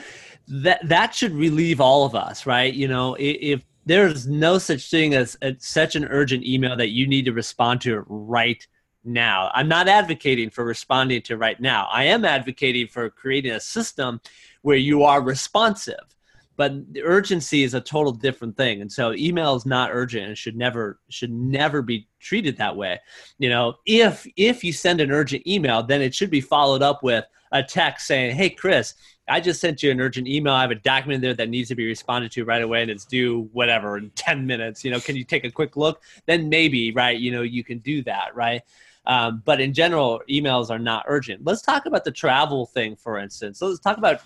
that 0.48 0.88
that 0.88 1.16
should 1.16 1.32
relieve 1.34 1.80
all 1.80 2.06
of 2.06 2.16
us, 2.16 2.46
right? 2.46 2.74
You 2.74 2.88
know, 2.88 3.16
if 3.18 3.64
there's 3.86 4.28
no 4.28 4.58
such 4.58 4.90
thing 4.90 5.14
as, 5.14 5.36
as 5.42 5.56
such 5.60 5.96
an 5.96 6.06
urgent 6.06 6.46
email 6.46 6.76
that 6.76 6.90
you 6.90 7.08
need 7.08 7.26
to 7.26 7.34
respond 7.34 7.82
to 7.82 8.04
right 8.08 8.66
now. 9.04 9.50
I'm 9.54 9.68
not 9.68 9.88
advocating 9.88 10.50
for 10.50 10.64
responding 10.64 11.22
to 11.24 11.38
right 11.38 11.60
now. 11.60 11.88
I 11.92 12.06
am 12.06 12.24
advocating 12.24 12.88
for 12.88 13.10
creating 13.10 13.54
a 13.54 13.60
system 13.60 14.22
where 14.62 14.78
you 14.78 15.04
are 15.04 15.22
responsive. 15.22 16.16
But 16.62 16.94
the 16.94 17.02
urgency 17.02 17.64
is 17.64 17.74
a 17.74 17.82
total 17.82 18.12
different 18.12 18.56
thing. 18.56 18.82
And 18.82 18.92
so 18.92 19.14
email 19.14 19.56
is 19.56 19.66
not 19.66 19.90
urgent 19.92 20.28
and 20.28 20.38
should 20.38 20.56
never 20.56 21.00
should 21.10 21.32
never 21.32 21.82
be 21.82 22.08
treated 22.20 22.56
that 22.58 22.76
way. 22.76 23.00
You 23.40 23.50
know, 23.50 23.78
if 23.88 24.28
if 24.38 24.64
you 24.64 24.72
send 24.72 25.02
an 25.02 25.10
urgent 25.10 25.48
email, 25.48 25.82
then 25.82 26.04
it 26.04 26.14
should 26.14 26.30
be 26.30 26.40
followed 26.40 26.84
up 26.84 27.02
with 27.02 27.26
a 27.52 27.64
text 27.64 28.06
saying, 28.06 28.36
"Hey 28.36 28.52
Chris, 28.52 28.94
I 29.28 29.40
just 29.40 29.60
sent 29.60 29.82
you 29.82 29.90
an 29.90 30.00
urgent 30.00 30.28
email. 30.28 30.54
I 30.54 30.62
have 30.62 30.70
a 30.70 30.76
document 30.76 31.24
there 31.24 31.34
that 31.34 31.50
needs 31.50 31.68
to 31.70 31.76
be 31.76 31.88
responded 31.88 32.32
to 32.34 32.46
right 32.46 32.62
away 32.62 32.84
and 32.84 32.92
it's 32.92 33.06
due 33.06 33.50
whatever 33.54 33.98
in 33.98 34.12
10 34.12 34.46
minutes. 34.46 34.86
You 34.86 34.92
know, 34.92 35.00
can 35.00 35.16
you 35.16 35.24
take 35.24 35.44
a 35.44 35.50
quick 35.50 35.76
look? 35.76 36.04
Then 36.28 36.48
maybe, 36.48 36.92
right, 36.92 37.18
you 37.18 37.32
know, 37.32 37.42
you 37.42 37.64
can 37.64 37.80
do 37.80 38.04
that, 38.04 38.36
right? 38.36 38.62
Um, 39.08 39.42
but 39.46 39.60
in 39.60 39.74
general, 39.74 40.22
emails 40.30 40.70
are 40.70 40.78
not 40.78 41.06
urgent. 41.08 41.44
Let's 41.44 41.64
talk 41.64 41.88
about 41.88 42.04
the 42.04 42.12
travel 42.12 42.68
thing, 42.68 42.96
for 42.96 43.18
instance. 43.18 43.58
So 43.58 43.66
let's 43.66 43.80
talk 43.80 43.98
about 43.98 44.22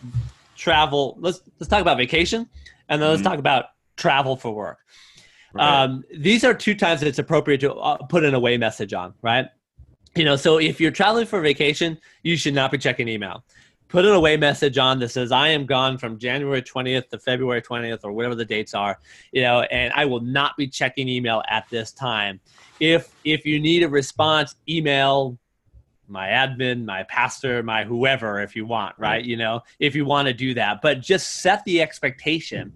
travel. 0.56 1.18
Let's 1.20 1.41
let's 1.60 1.70
talk 1.70 1.82
about 1.82 1.98
vacation, 1.98 2.50
and 2.89 3.02
then 3.02 3.10
let's 3.10 3.22
mm-hmm. 3.22 3.30
talk 3.30 3.39
about 3.39 3.65
travel 3.98 4.36
for 4.36 4.52
work. 4.52 4.80
Right. 5.54 5.84
Um, 5.84 6.04
these 6.13 6.44
are 6.44 6.54
two 6.54 6.76
times 6.76 7.00
that 7.00 7.08
it's 7.08 7.20
appropriate 7.20 7.60
to 7.62 7.74
uh, 7.74 7.98
put 7.98 8.26
an 8.26 8.34
away 8.34 8.58
message 8.58 8.94
on, 8.94 9.13
right? 9.22 9.48
You 10.15 10.26
know, 10.26 10.36
so 10.36 10.58
if 10.58 10.82
you're 10.82 10.91
traveling 10.91 11.26
for 11.26 11.39
vacation, 11.41 11.98
you 12.24 12.36
should 12.36 12.54
not 12.54 12.72
be 12.72 12.78
checking 12.78 13.08
email. 13.08 13.44
Put 13.88 14.04
an 14.04 14.12
away 14.12 14.36
message 14.36 14.78
on 14.78 15.00
that 15.00 15.10
says, 15.10 15.32
"I 15.32 15.50
am 15.50 15.65
gone 15.65 15.98
from 15.98 16.18
January 16.18 16.62
20th 16.62 17.10
to 17.10 17.20
February 17.20 17.62
20th, 17.62 18.00
or 18.04 18.12
whatever 18.12 18.36
the 18.36 18.46
dates 18.46 18.74
are," 18.74 19.00
you 19.32 19.44
know, 19.44 19.62
and 19.62 19.94
I 19.96 20.06
will 20.06 20.22
not 20.22 20.58
be 20.58 20.68
checking 20.68 21.08
email 21.08 21.44
at 21.50 21.70
this 21.70 21.91
time 21.91 22.39
if 22.80 23.13
if 23.24 23.46
you 23.46 23.60
need 23.60 23.84
a 23.84 23.89
response 23.89 24.56
email 24.68 25.38
my 26.08 26.28
admin 26.28 26.86
my 26.86 27.04
pastor 27.04 27.63
my 27.63 27.84
whoever 27.84 28.41
if 28.41 28.56
you 28.56 28.65
want 28.65 28.96
right. 28.98 29.26
you 29.26 29.38
know 29.38 29.62
if 29.80 29.96
you 29.96 30.06
want 30.06 30.28
to 30.28 30.34
do 30.34 30.54
that. 30.54 30.82
But 30.82 31.02
just 31.02 31.41
set 31.41 31.63
the 31.65 31.82
expectation 31.82 32.74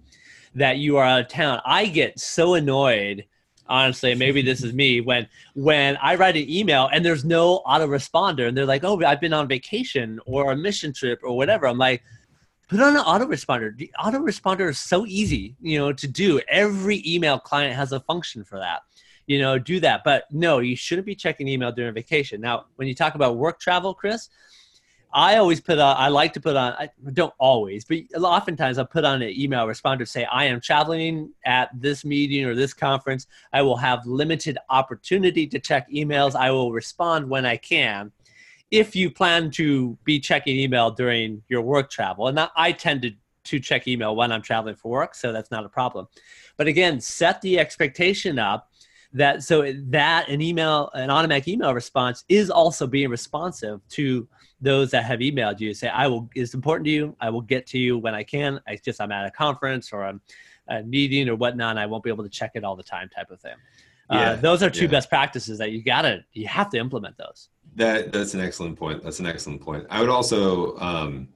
that 0.54 0.78
you 0.78 0.96
are 0.96 1.04
out 1.04 1.20
of 1.20 1.28
town. 1.28 1.60
I 1.64 1.86
get 1.86 2.18
so 2.18 2.54
annoyed 2.54 3.26
honestly 3.68 4.16
maybe 4.16 4.42
this 4.42 4.64
is 4.64 4.72
me 4.72 5.00
when 5.00 5.28
when 5.54 5.96
i 6.02 6.16
write 6.16 6.36
an 6.36 6.50
email 6.50 6.90
and 6.92 7.04
there's 7.04 7.24
no 7.24 7.62
autoresponder 7.64 8.48
and 8.48 8.56
they're 8.58 8.66
like 8.66 8.82
oh 8.82 9.00
i've 9.04 9.20
been 9.20 9.32
on 9.32 9.46
vacation 9.46 10.18
or 10.26 10.50
a 10.50 10.56
mission 10.56 10.92
trip 10.92 11.20
or 11.22 11.36
whatever. 11.36 11.68
I'm 11.68 11.78
like 11.78 12.02
put 12.68 12.80
on 12.80 12.96
an 12.96 13.02
autoresponder. 13.02 13.76
The 13.76 13.90
autoresponder 13.98 14.70
is 14.70 14.78
so 14.78 15.06
easy 15.06 15.56
you 15.60 15.78
know 15.78 15.92
to 15.92 16.08
do. 16.08 16.40
Every 16.48 17.02
email 17.06 17.38
client 17.38 17.76
has 17.76 17.92
a 17.92 18.00
function 18.00 18.44
for 18.44 18.58
that 18.58 18.82
you 19.30 19.38
know, 19.38 19.60
do 19.60 19.78
that. 19.78 20.02
But 20.02 20.24
no, 20.32 20.58
you 20.58 20.74
shouldn't 20.74 21.06
be 21.06 21.14
checking 21.14 21.46
email 21.46 21.70
during 21.70 21.94
vacation. 21.94 22.40
Now, 22.40 22.64
when 22.74 22.88
you 22.88 22.96
talk 22.96 23.14
about 23.14 23.36
work 23.36 23.60
travel, 23.60 23.94
Chris, 23.94 24.28
I 25.12 25.36
always 25.36 25.60
put 25.60 25.78
on, 25.78 25.96
I 25.96 26.08
like 26.08 26.32
to 26.32 26.40
put 26.40 26.56
on, 26.56 26.72
I 26.72 26.90
don't 27.12 27.32
always, 27.38 27.84
but 27.84 27.98
oftentimes 28.16 28.76
I'll 28.76 28.86
put 28.86 29.04
on 29.04 29.22
an 29.22 29.30
email 29.30 29.68
responder 29.68 30.06
say, 30.06 30.24
I 30.24 30.46
am 30.46 30.60
traveling 30.60 31.30
at 31.46 31.70
this 31.72 32.04
meeting 32.04 32.44
or 32.44 32.56
this 32.56 32.74
conference. 32.74 33.28
I 33.52 33.62
will 33.62 33.76
have 33.76 34.04
limited 34.04 34.58
opportunity 34.68 35.46
to 35.46 35.60
check 35.60 35.88
emails. 35.92 36.34
I 36.34 36.50
will 36.50 36.72
respond 36.72 37.30
when 37.30 37.46
I 37.46 37.56
can. 37.56 38.10
If 38.72 38.96
you 38.96 39.12
plan 39.12 39.52
to 39.52 39.96
be 40.02 40.18
checking 40.18 40.56
email 40.56 40.90
during 40.90 41.40
your 41.48 41.62
work 41.62 41.88
travel, 41.88 42.26
and 42.26 42.48
I 42.56 42.72
tend 42.72 43.02
to, 43.02 43.12
to 43.44 43.60
check 43.60 43.86
email 43.86 44.16
when 44.16 44.32
I'm 44.32 44.42
traveling 44.42 44.74
for 44.74 44.90
work, 44.90 45.14
so 45.14 45.32
that's 45.32 45.52
not 45.52 45.64
a 45.64 45.68
problem. 45.68 46.08
But 46.56 46.66
again, 46.66 47.00
set 47.00 47.40
the 47.42 47.60
expectation 47.60 48.40
up 48.40 48.69
that 49.12 49.42
so 49.42 49.72
that 49.72 50.28
an 50.28 50.40
email 50.40 50.90
an 50.94 51.10
automatic 51.10 51.48
email 51.48 51.74
response 51.74 52.24
is 52.28 52.50
also 52.50 52.86
being 52.86 53.10
responsive 53.10 53.80
to 53.88 54.28
those 54.60 54.90
that 54.90 55.04
have 55.04 55.20
emailed 55.20 55.58
you. 55.58 55.74
Say 55.74 55.88
i 55.88 56.06
will 56.06 56.28
it's 56.34 56.54
important 56.54 56.84
to 56.86 56.90
you. 56.90 57.16
I 57.20 57.30
will 57.30 57.40
get 57.40 57.66
to 57.68 57.78
you 57.78 57.98
when 57.98 58.14
i 58.14 58.22
can. 58.22 58.60
I 58.68 58.76
just 58.76 59.00
i'm 59.00 59.12
at 59.12 59.26
a 59.26 59.30
conference 59.30 59.92
or 59.92 60.04
i'm 60.04 60.20
a 60.68 60.82
meeting 60.82 61.28
or 61.28 61.34
whatnot 61.34 61.70
and 61.70 61.80
i 61.80 61.86
won't 61.86 62.04
be 62.04 62.10
able 62.10 62.24
to 62.24 62.30
check 62.30 62.52
it 62.54 62.64
all 62.64 62.76
the 62.76 62.82
time 62.82 63.08
type 63.08 63.30
of 63.30 63.40
thing. 63.40 63.56
Uh, 64.10 64.14
yeah, 64.14 64.30
uh, 64.30 64.36
those 64.36 64.62
are 64.62 64.70
two 64.70 64.84
yeah. 64.84 64.90
best 64.90 65.08
practices 65.08 65.58
that 65.58 65.72
you 65.72 65.82
gotta 65.82 66.24
you 66.32 66.46
have 66.46 66.70
to 66.70 66.78
implement 66.78 67.16
those. 67.16 67.48
That 67.76 68.12
that's 68.12 68.34
an 68.34 68.40
excellent 68.40 68.78
point. 68.78 69.02
That's 69.02 69.20
an 69.20 69.26
excellent 69.26 69.60
point. 69.60 69.86
I 69.90 70.00
would 70.00 70.10
also 70.10 70.76
um 70.78 71.28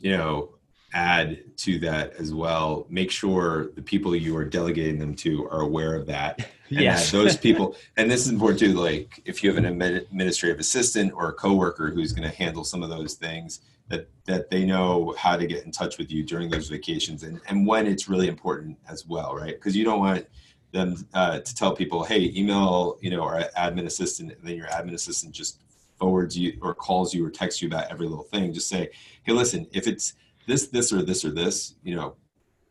you 0.00 0.16
know 0.16 0.53
add 0.94 1.42
to 1.56 1.78
that 1.80 2.14
as 2.14 2.32
well 2.32 2.86
make 2.88 3.10
sure 3.10 3.70
the 3.74 3.82
people 3.82 4.14
you 4.14 4.36
are 4.36 4.44
delegating 4.44 4.98
them 4.98 5.14
to 5.14 5.44
are 5.48 5.60
aware 5.62 5.94
of 5.94 6.06
that. 6.06 6.38
And 6.70 6.80
yes. 6.80 7.10
that 7.10 7.18
those 7.18 7.36
people 7.48 7.76
and 7.96 8.10
this 8.10 8.24
is 8.24 8.32
important 8.32 8.60
too 8.60 8.72
like 8.72 9.20
if 9.24 9.42
you 9.42 9.52
have 9.52 9.62
an 9.62 9.82
administrative 9.82 10.60
assistant 10.60 11.12
or 11.12 11.28
a 11.28 11.32
coworker 11.32 11.90
who's 11.90 12.12
going 12.12 12.28
to 12.28 12.34
handle 12.34 12.64
some 12.64 12.82
of 12.82 12.90
those 12.90 13.14
things 13.14 13.60
that 13.88 14.08
that 14.24 14.50
they 14.50 14.64
know 14.64 15.14
how 15.18 15.36
to 15.36 15.46
get 15.46 15.64
in 15.64 15.72
touch 15.72 15.98
with 15.98 16.10
you 16.10 16.22
during 16.22 16.48
those 16.48 16.68
vacations 16.68 17.24
and 17.24 17.40
and 17.48 17.66
when 17.66 17.86
it's 17.86 18.08
really 18.08 18.28
important 18.28 18.78
as 18.88 19.04
well 19.06 19.34
right? 19.34 19.54
Because 19.54 19.76
you 19.76 19.84
don't 19.84 20.00
want 20.00 20.26
them 20.70 21.06
uh, 21.14 21.38
to 21.40 21.54
tell 21.54 21.74
people 21.74 22.04
hey 22.04 22.32
email 22.36 22.98
you 23.00 23.10
know 23.10 23.22
our 23.22 23.42
admin 23.56 23.86
assistant 23.86 24.32
and 24.32 24.48
then 24.48 24.56
your 24.56 24.68
admin 24.68 24.94
assistant 24.94 25.34
just 25.34 25.60
forwards 25.98 26.36
you 26.36 26.56
or 26.60 26.74
calls 26.74 27.14
you 27.14 27.24
or 27.24 27.30
texts 27.30 27.62
you 27.62 27.68
about 27.68 27.90
every 27.90 28.06
little 28.06 28.24
thing. 28.24 28.52
Just 28.52 28.68
say 28.68 28.90
hey 29.24 29.32
listen 29.32 29.66
if 29.72 29.86
it's 29.86 30.14
this, 30.46 30.68
this, 30.68 30.92
or 30.92 31.02
this, 31.02 31.24
or 31.24 31.30
this, 31.30 31.74
you 31.82 31.94
know, 31.94 32.16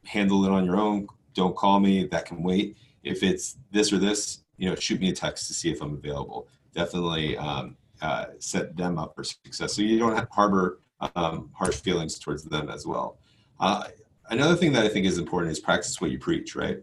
handle 0.05 0.45
it 0.45 0.51
on 0.51 0.65
your 0.65 0.77
own. 0.77 1.07
Don't 1.33 1.55
call 1.55 1.79
me. 1.79 2.05
That 2.05 2.25
can 2.25 2.43
wait. 2.43 2.77
If 3.03 3.23
it's 3.23 3.57
this 3.71 3.91
or 3.91 3.97
this, 3.97 4.43
you 4.57 4.69
know, 4.69 4.75
shoot 4.75 4.99
me 4.99 5.09
a 5.09 5.13
text 5.13 5.47
to 5.47 5.53
see 5.53 5.71
if 5.71 5.81
I'm 5.81 5.93
available. 5.93 6.47
Definitely 6.73 7.37
um, 7.37 7.75
uh, 8.01 8.25
set 8.39 8.75
them 8.75 8.97
up 8.97 9.15
for 9.15 9.23
success. 9.23 9.73
So 9.73 9.81
you 9.81 9.99
don't 9.99 10.27
harbor 10.31 10.79
um, 11.15 11.49
harsh 11.53 11.75
feelings 11.75 12.19
towards 12.19 12.43
them 12.43 12.69
as 12.69 12.85
well. 12.85 13.17
Uh, 13.59 13.85
another 14.29 14.55
thing 14.55 14.71
that 14.73 14.85
I 14.85 14.89
think 14.89 15.05
is 15.05 15.17
important 15.17 15.51
is 15.51 15.59
practice 15.59 15.99
what 15.99 16.11
you 16.11 16.19
preach, 16.19 16.55
right? 16.55 16.79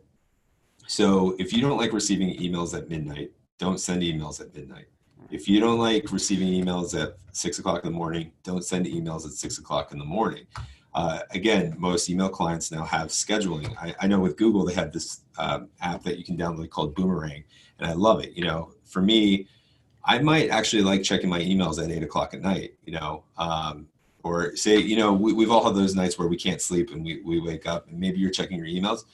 So 0.87 1.37
if 1.39 1.53
you 1.53 1.61
don't 1.61 1.79
like 1.79 1.93
receiving 1.93 2.37
emails 2.39 2.77
at 2.77 2.89
midnight, 2.89 3.31
don't 3.59 3.79
send 3.79 4.03
emails 4.03 4.41
at 4.41 4.55
midnight. 4.55 4.87
If 5.31 5.49
you 5.49 5.61
don't 5.61 5.79
like 5.79 6.11
receiving 6.11 6.49
emails 6.49 7.01
at 7.01 7.15
six 7.33 7.61
o'clock 7.61 7.85
in 7.85 7.93
the 7.93 7.97
morning, 7.97 8.33
don't 8.43 8.65
send 8.65 8.87
emails 8.87 9.25
at 9.25 9.33
six 9.33 9.59
o'clock 9.59 9.93
in 9.93 9.99
the 9.99 10.05
morning. 10.05 10.47
Uh, 10.93 11.21
again, 11.31 11.75
most 11.79 12.09
email 12.09 12.29
clients 12.29 12.73
now 12.73 12.85
have 12.85 13.09
scheduling. 13.09 13.75
I, 13.81 13.95
I 14.01 14.07
know 14.07 14.19
with 14.19 14.37
Google 14.37 14.65
they 14.65 14.75
have 14.75 14.93
this 14.93 15.21
um, 15.39 15.69
app 15.81 16.03
that 16.03 16.19
you 16.19 16.25
can 16.25 16.37
download 16.37 16.71
called 16.71 16.95
Boomerang, 16.95 17.45
and 17.79 17.89
I 17.89 17.93
love 17.93 18.23
it. 18.23 18.33
You 18.33 18.45
know, 18.45 18.73
for 18.85 19.01
me, 19.01 19.47
I 20.05 20.19
might 20.19 20.51
actually 20.51 20.83
like 20.83 21.03
checking 21.03 21.31
my 21.31 21.41
emails 21.41 21.83
at 21.83 21.91
eight 21.91 22.03
o'clock 22.03 22.35
at 22.35 22.41
night. 22.41 22.75
You 22.85 22.95
know, 22.95 23.25
um, 23.39 23.87
or 24.23 24.57
say, 24.57 24.79
you 24.79 24.97
know, 24.97 25.13
we, 25.13 25.43
have 25.43 25.51
all 25.51 25.65
had 25.65 25.75
those 25.75 25.95
nights 25.95 26.19
where 26.19 26.29
we 26.29 26.37
can't 26.37 26.61
sleep 26.61 26.91
and 26.93 27.05
we, 27.05 27.21
we 27.23 27.41
wake 27.41 27.67
up 27.67 27.89
and 27.89 27.99
maybe 27.99 28.19
you're 28.19 28.31
checking 28.31 28.59
your 28.59 28.67
emails. 28.67 29.05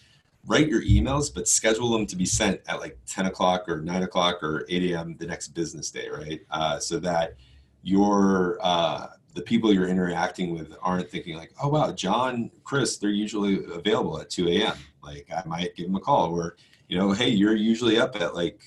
Write 0.47 0.69
your 0.69 0.83
emails, 0.83 1.33
but 1.33 1.49
schedule 1.49 1.91
them 1.91 2.07
to 2.07 2.17
be 2.17 2.25
sent 2.25 2.61
at 2.69 2.81
like 2.81 2.99
10 3.07 3.27
o'clock 3.27 3.69
or 3.69 3.81
9 3.81 4.03
o'clock 4.03 4.43
or 4.43 4.65
8 4.69 4.93
a.m. 4.93 5.17
the 5.19 5.27
next 5.27 5.49
business 5.49 5.91
day, 5.91 6.09
right? 6.09 6.41
Uh, 6.51 6.79
so 6.79 6.99
that 7.01 7.35
your 7.83 8.59
uh, 8.61 9.09
the 9.37 9.43
people 9.43 9.73
you're 9.73 9.87
interacting 9.87 10.55
with 10.55 10.75
aren't 10.83 11.11
thinking 11.11 11.37
like, 11.37 11.53
oh 11.63 11.69
wow, 11.69 11.93
John, 11.93 12.51
Chris, 12.65 12.97
they're 12.97 13.11
usually 13.11 13.63
available 13.67 14.19
at 14.19 14.31
2 14.31 14.49
a.m. 14.49 14.77
Like 15.03 15.29
I 15.31 15.47
might 15.47 15.77
give 15.77 15.87
them 15.87 15.95
a 15.95 16.01
call 16.01 16.35
or, 16.35 16.57
you 16.89 16.99
know, 16.99 17.13
hey, 17.13 17.29
you're 17.29 17.55
usually 17.55 17.99
up 17.99 18.17
at 18.17 18.35
like 18.35 18.61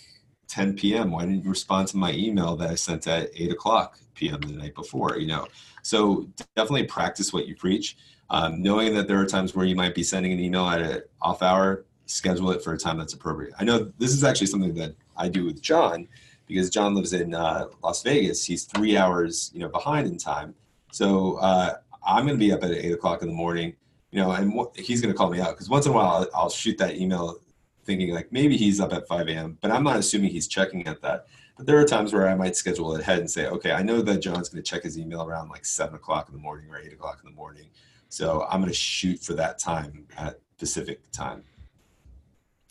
10 0.48 0.76
p.m. 0.76 1.10
Why 1.10 1.26
didn't 1.26 1.44
you 1.44 1.50
respond 1.50 1.88
to 1.90 1.98
my 1.98 2.14
email 2.14 2.56
that 2.58 2.70
I 2.70 2.76
sent 2.76 3.08
at 3.08 3.32
8 3.36 3.52
o'clock 3.52 3.98
p.m. 4.14 4.40
the 4.42 4.54
night 4.54 4.76
before? 4.76 5.18
You 5.18 5.28
know, 5.28 5.48
so 5.82 6.30
definitely 6.56 6.84
practice 6.84 7.34
what 7.34 7.48
you 7.48 7.56
preach. 7.56 7.98
Um, 8.30 8.62
knowing 8.62 8.94
that 8.94 9.08
there 9.08 9.20
are 9.20 9.26
times 9.26 9.56
where 9.56 9.66
you 9.66 9.76
might 9.76 9.96
be 9.96 10.04
sending 10.04 10.32
an 10.32 10.40
email 10.40 10.68
at 10.68 10.82
an 10.82 11.02
off 11.20 11.42
hour, 11.42 11.86
schedule 12.06 12.52
it 12.52 12.64
for 12.64 12.74
a 12.74 12.78
time 12.78 13.00
that's 13.00 13.14
appropriate. 13.14 13.56
I 13.60 13.64
know 13.64 13.92
this 13.98 14.14
is 14.14 14.24
actually 14.24 14.48
something 14.48 14.76
that 14.76 14.94
I 15.18 15.30
do 15.30 15.46
with 15.46 15.64
John 15.64 16.08
because 16.50 16.70
John 16.70 16.96
lives 16.96 17.14
in 17.14 17.34
uh, 17.34 17.68
Las 17.84 18.04
Vegas. 18.04 18.44
He's 18.44 18.66
three 18.66 18.98
hours, 18.98 19.52
you 19.54 19.60
know, 19.60 19.70
behind 19.70 20.08
in 20.08 20.18
time. 20.18 20.56
So 20.92 21.36
uh, 21.36 21.76
I'm 22.06 22.26
going 22.26 22.38
to 22.38 22.46
be 22.46 22.52
up 22.52 22.64
at 22.64 22.72
eight 22.72 22.92
o'clock 22.92 23.22
in 23.22 23.28
the 23.28 23.34
morning, 23.34 23.76
you 24.12 24.20
know, 24.20 24.32
and 24.32 24.54
he's 24.76 25.02
going 25.02 25.14
to 25.14 25.18
call 25.18 25.30
me 25.30 25.40
out 25.40 25.52
because 25.52 25.70
once 25.70 25.86
in 25.86 25.92
a 25.92 25.96
while 25.96 26.08
I'll, 26.08 26.28
I'll, 26.34 26.50
shoot 26.50 26.78
that 26.80 26.96
email 26.96 27.40
thinking 27.84 28.14
like 28.14 28.32
maybe 28.32 28.58
he's 28.58 28.80
up 28.80 28.94
at 28.94 29.08
5 29.08 29.28
a.m., 29.28 29.58
but 29.62 29.72
I'm 29.72 29.84
not 29.84 29.98
assuming 29.98 30.32
he's 30.32 30.48
checking 30.48 30.86
at 30.88 31.02
that. 31.02 31.28
But 31.58 31.66
there 31.66 31.78
are 31.78 31.86
times 31.86 32.14
where 32.14 32.30
I 32.30 32.36
might 32.36 32.56
schedule 32.56 32.96
it 32.96 33.02
ahead 33.02 33.20
and 33.20 33.30
say, 33.30 33.48
okay, 33.48 33.74
I 33.74 33.82
know 33.82 34.02
that 34.02 34.22
John's 34.22 34.50
going 34.50 34.64
to 34.64 34.70
check 34.70 34.84
his 34.84 34.98
email 34.98 35.24
around 35.24 35.50
like 35.50 35.66
seven 35.66 35.96
o'clock 35.96 36.30
in 36.30 36.34
the 36.34 36.42
morning 36.42 36.70
or 36.70 36.80
eight 36.80 36.94
o'clock 36.94 37.20
in 37.24 37.30
the 37.30 37.36
morning. 37.36 37.66
So 38.08 38.48
I'm 38.50 38.62
going 38.62 38.72
to 38.72 38.78
shoot 38.78 39.20
for 39.20 39.34
that 39.34 39.60
time 39.60 40.06
at 40.18 40.40
Pacific 40.58 41.00
time. 41.12 41.44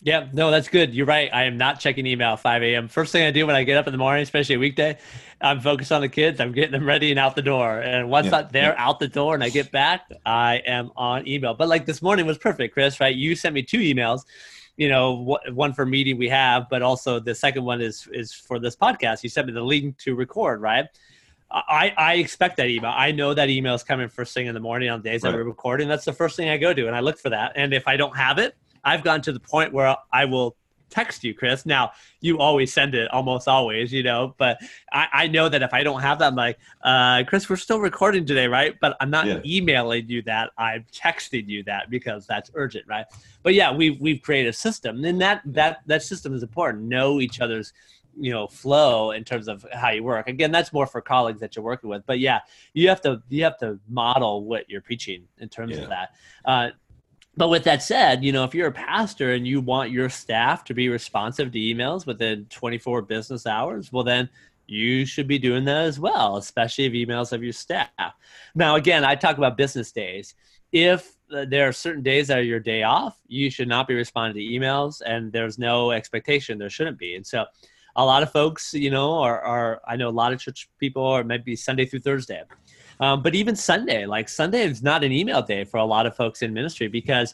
Yeah, 0.01 0.29
no, 0.31 0.49
that's 0.49 0.69
good. 0.69 0.93
You're 0.93 1.05
right. 1.05 1.29
I 1.33 1.43
am 1.43 1.57
not 1.57 1.79
checking 1.81 2.07
email 2.07 2.33
at 2.33 2.39
5 2.39 2.63
a.m. 2.63 2.87
First 2.87 3.11
thing 3.11 3.23
I 3.23 3.31
do 3.31 3.45
when 3.45 3.55
I 3.55 3.63
get 3.63 3.75
up 3.75 3.85
in 3.85 3.91
the 3.91 3.97
morning, 3.97 4.23
especially 4.23 4.55
a 4.55 4.59
weekday, 4.59 4.97
I'm 5.41 5.59
focused 5.59 5.91
on 5.91 5.99
the 5.99 6.07
kids. 6.07 6.39
I'm 6.39 6.53
getting 6.53 6.71
them 6.71 6.85
ready 6.85 7.11
and 7.11 7.19
out 7.19 7.35
the 7.35 7.41
door. 7.41 7.79
And 7.81 8.09
once 8.09 8.27
yeah, 8.27 8.43
they're 8.43 8.73
yeah. 8.73 8.85
out 8.85 8.99
the 8.99 9.09
door 9.09 9.35
and 9.35 9.43
I 9.43 9.49
get 9.49 9.71
back, 9.71 10.09
I 10.25 10.61
am 10.65 10.91
on 10.95 11.27
email. 11.27 11.53
But 11.53 11.67
like 11.67 11.85
this 11.85 12.01
morning 12.01 12.25
was 12.25 12.37
perfect, 12.37 12.73
Chris, 12.73 13.01
right? 13.01 13.13
You 13.13 13.35
sent 13.35 13.53
me 13.53 13.61
two 13.61 13.79
emails 13.79 14.23
you 14.77 14.87
know 14.87 15.37
one 15.51 15.73
for 15.73 15.85
meeting 15.85 16.17
we 16.17 16.29
have 16.29 16.69
but 16.69 16.81
also 16.81 17.19
the 17.19 17.35
second 17.35 17.65
one 17.65 17.81
is 17.81 18.07
is 18.13 18.31
for 18.31 18.59
this 18.59 18.77
podcast 18.77 19.21
you 19.23 19.29
sent 19.29 19.45
me 19.45 19.51
the 19.51 19.61
link 19.61 19.97
to 19.97 20.15
record 20.15 20.61
right 20.61 20.87
I, 21.51 21.93
I 21.97 22.13
expect 22.15 22.57
that 22.57 22.67
email. 22.67 22.93
I 22.95 23.11
know 23.11 23.33
that 23.33 23.49
email 23.49 23.73
is 23.73 23.81
coming 23.81 24.07
first 24.07 24.35
thing 24.35 24.45
in 24.45 24.53
the 24.53 24.59
morning 24.59 24.87
on 24.89 25.01
days 25.01 25.23
right. 25.23 25.31
that 25.31 25.35
we're 25.35 25.45
recording. 25.45 25.87
That's 25.87 26.05
the 26.05 26.13
first 26.13 26.35
thing 26.35 26.49
I 26.49 26.57
go 26.57 26.75
to, 26.75 26.85
and 26.85 26.95
I 26.95 26.99
look 26.99 27.17
for 27.17 27.31
that. 27.31 27.53
And 27.55 27.73
if 27.73 27.87
I 27.87 27.97
don't 27.97 28.15
have 28.15 28.37
it, 28.37 28.55
I've 28.83 29.03
gotten 29.03 29.21
to 29.23 29.31
the 29.31 29.39
point 29.39 29.73
where 29.73 29.95
I 30.11 30.25
will 30.25 30.55
text 30.89 31.23
you, 31.23 31.33
Chris. 31.33 31.65
Now 31.65 31.91
you 32.21 32.39
always 32.39 32.73
send 32.73 32.95
it, 32.95 33.09
almost 33.11 33.47
always, 33.47 33.93
you 33.93 34.03
know. 34.03 34.35
But 34.37 34.59
I, 34.91 35.07
I 35.13 35.27
know 35.27 35.49
that 35.49 35.61
if 35.61 35.73
I 35.73 35.83
don't 35.83 36.01
have 36.01 36.19
that, 36.19 36.27
I'm 36.27 36.35
like, 36.35 36.57
uh, 36.83 37.23
Chris, 37.27 37.49
we're 37.49 37.55
still 37.55 37.79
recording 37.79 38.25
today, 38.25 38.47
right? 38.47 38.75
But 38.79 38.97
I'm 38.99 39.09
not 39.09 39.27
yeah. 39.27 39.39
emailing 39.45 40.09
you 40.09 40.21
that. 40.23 40.51
I'm 40.57 40.85
texting 40.91 41.47
you 41.47 41.63
that 41.63 41.89
because 41.89 42.27
that's 42.27 42.51
urgent, 42.53 42.85
right? 42.87 43.05
But 43.43 43.53
yeah, 43.53 43.73
we've 43.73 43.99
we've 43.99 44.21
created 44.21 44.49
a 44.49 44.53
system, 44.53 45.03
and 45.05 45.21
that 45.21 45.41
that 45.45 45.81
that 45.85 46.03
system 46.03 46.33
is 46.33 46.43
important. 46.43 46.83
Know 46.83 47.19
each 47.19 47.39
other's 47.39 47.73
you 48.17 48.31
know 48.31 48.47
flow 48.47 49.11
in 49.11 49.23
terms 49.23 49.47
of 49.47 49.65
how 49.71 49.91
you 49.91 50.03
work 50.03 50.27
again 50.27 50.51
that's 50.51 50.73
more 50.73 50.87
for 50.87 50.99
colleagues 50.99 51.39
that 51.39 51.55
you're 51.55 51.63
working 51.63 51.89
with 51.89 52.03
but 52.07 52.19
yeah 52.19 52.39
you 52.73 52.89
have 52.89 52.99
to 52.99 53.21
you 53.29 53.43
have 53.43 53.57
to 53.57 53.79
model 53.87 54.43
what 54.43 54.67
you're 54.67 54.81
preaching 54.81 55.23
in 55.37 55.47
terms 55.47 55.77
yeah. 55.77 55.83
of 55.83 55.89
that 55.89 56.15
uh, 56.43 56.69
but 57.37 57.49
with 57.49 57.63
that 57.63 57.81
said, 57.81 58.23
you 58.23 58.31
know, 58.31 58.43
if 58.43 58.53
you're 58.53 58.67
a 58.67 58.71
pastor 58.71 59.33
and 59.33 59.47
you 59.47 59.61
want 59.61 59.91
your 59.91 60.09
staff 60.09 60.63
to 60.65 60.73
be 60.73 60.89
responsive 60.89 61.51
to 61.51 61.59
emails 61.59 62.05
within 62.05 62.45
24 62.49 63.03
business 63.03 63.45
hours, 63.45 63.93
well, 63.93 64.03
then 64.03 64.29
you 64.67 65.05
should 65.05 65.27
be 65.27 65.39
doing 65.39 65.65
that 65.65 65.85
as 65.85 65.99
well, 65.99 66.37
especially 66.37 66.85
if 66.85 66.93
emails 66.93 67.31
of 67.31 67.43
your 67.43 67.53
staff. 67.53 67.89
Now, 68.55 68.75
again, 68.75 69.03
I 69.03 69.15
talk 69.15 69.37
about 69.37 69.57
business 69.57 69.91
days. 69.91 70.35
If 70.71 71.15
uh, 71.33 71.45
there 71.45 71.67
are 71.67 71.71
certain 71.71 72.03
days 72.03 72.27
that 72.27 72.37
are 72.37 72.43
your 72.43 72.59
day 72.59 72.83
off, 72.83 73.17
you 73.27 73.49
should 73.49 73.67
not 73.67 73.87
be 73.87 73.95
responding 73.95 74.35
to 74.35 74.59
emails, 74.59 75.01
and 75.03 75.31
there's 75.31 75.57
no 75.57 75.91
expectation 75.91 76.59
there 76.59 76.69
shouldn't 76.69 76.99
be. 76.99 77.15
And 77.15 77.25
so, 77.25 77.45
a 77.95 78.05
lot 78.05 78.21
of 78.21 78.31
folks, 78.31 78.73
you 78.73 78.91
know, 78.91 79.13
are, 79.13 79.41
are 79.41 79.81
I 79.87 79.95
know 79.95 80.09
a 80.09 80.11
lot 80.11 80.31
of 80.31 80.39
church 80.39 80.69
people, 80.79 81.03
or 81.03 81.23
maybe 81.23 81.55
Sunday 81.55 81.85
through 81.85 82.01
Thursday 82.01 82.43
um, 82.99 83.21
but 83.21 83.35
even 83.35 83.55
Sunday, 83.55 84.05
like 84.05 84.29
Sunday 84.29 84.63
is 84.63 84.83
not 84.83 85.03
an 85.03 85.11
email 85.11 85.41
day 85.41 85.63
for 85.63 85.77
a 85.77 85.85
lot 85.85 86.05
of 86.05 86.15
folks 86.15 86.41
in 86.41 86.53
ministry 86.53 86.87
because 86.87 87.33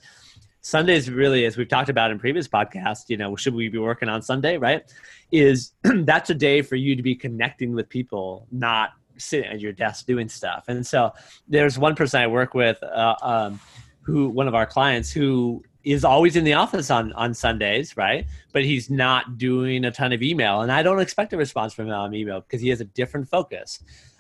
Sunday 0.61 0.95
is 0.95 1.09
really, 1.09 1.45
as 1.45 1.57
we've 1.57 1.67
talked 1.67 1.89
about 1.89 2.11
in 2.11 2.19
previous 2.19 2.47
podcasts, 2.47 3.05
you 3.07 3.17
know, 3.17 3.35
should 3.35 3.53
we 3.53 3.69
be 3.69 3.77
working 3.77 4.09
on 4.09 4.21
Sunday, 4.21 4.57
right? 4.57 4.91
Is 5.31 5.73
that's 5.83 6.29
a 6.29 6.35
day 6.35 6.61
for 6.61 6.75
you 6.75 6.95
to 6.95 7.03
be 7.03 7.15
connecting 7.15 7.73
with 7.73 7.87
people, 7.87 8.47
not 8.51 8.91
sitting 9.17 9.49
at 9.49 9.59
your 9.59 9.71
desk 9.71 10.05
doing 10.05 10.27
stuff. 10.27 10.65
And 10.67 10.85
so 10.85 11.13
there's 11.47 11.77
one 11.77 11.95
person 11.95 12.21
I 12.21 12.27
work 12.27 12.53
with, 12.53 12.81
uh, 12.83 13.15
um, 13.21 13.59
who 14.01 14.29
one 14.29 14.47
of 14.47 14.53
our 14.53 14.65
clients 14.65 15.11
who 15.11 15.63
is 15.83 16.03
always 16.03 16.35
in 16.35 16.43
the 16.43 16.53
office 16.53 16.89
on 16.89 17.13
on 17.13 17.33
Sundays, 17.33 17.95
right? 17.95 18.25
But 18.51 18.65
he's 18.65 18.89
not 18.89 19.37
doing 19.37 19.85
a 19.85 19.91
ton 19.91 20.13
of 20.13 20.21
email, 20.21 20.61
and 20.61 20.71
I 20.71 20.83
don't 20.83 20.99
expect 20.99 21.31
a 21.33 21.37
response 21.37 21.73
from 21.73 21.87
him 21.87 21.93
on 21.93 22.13
email 22.13 22.41
because 22.41 22.61
he 22.61 22.69
has 22.69 22.81
a 22.81 22.85
different 22.85 23.29
focus. 23.29 23.79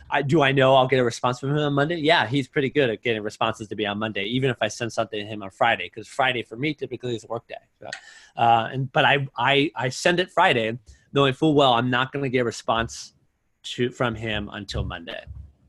I, 0.09 0.21
do 0.21 0.41
I 0.41 0.51
know 0.51 0.75
I'll 0.75 0.87
get 0.87 0.99
a 0.99 1.03
response 1.03 1.39
from 1.39 1.51
him 1.51 1.57
on 1.57 1.73
Monday? 1.73 1.95
Yeah, 1.95 2.27
he's 2.27 2.47
pretty 2.47 2.69
good 2.69 2.89
at 2.89 3.01
getting 3.01 3.23
responses 3.23 3.67
to 3.69 3.75
be 3.75 3.85
on 3.85 3.97
Monday, 3.97 4.25
even 4.25 4.49
if 4.49 4.57
I 4.61 4.67
send 4.67 4.93
something 4.93 5.19
to 5.19 5.25
him 5.25 5.41
on 5.41 5.49
Friday, 5.49 5.85
because 5.85 6.07
Friday 6.07 6.43
for 6.43 6.55
me 6.55 6.73
typically 6.73 7.15
is 7.15 7.23
a 7.23 7.27
work 7.27 7.47
day. 7.47 7.55
So, 7.79 7.89
uh, 8.37 8.69
and 8.71 8.91
but 8.91 9.05
I, 9.05 9.27
I 9.37 9.71
I 9.75 9.89
send 9.89 10.19
it 10.19 10.29
Friday, 10.31 10.77
knowing 11.13 11.33
full 11.33 11.55
well 11.55 11.73
I'm 11.73 11.89
not 11.89 12.11
going 12.11 12.23
to 12.23 12.29
get 12.29 12.39
a 12.39 12.45
response 12.45 13.13
to 13.63 13.89
from 13.89 14.13
him 14.13 14.49
until 14.53 14.83
Monday, 14.83 15.23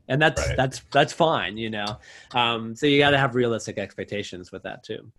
and 0.07 0.21
that's 0.21 0.45
right. 0.47 0.55
that's 0.55 0.81
that's 0.91 1.13
fine, 1.13 1.57
you 1.57 1.71
know. 1.71 1.97
Um, 2.33 2.75
so 2.75 2.85
you 2.85 2.99
got 2.99 3.11
to 3.11 3.17
have 3.17 3.33
realistic 3.33 3.79
expectations 3.79 4.51
with 4.51 4.63
that 4.63 4.83
too. 4.83 5.11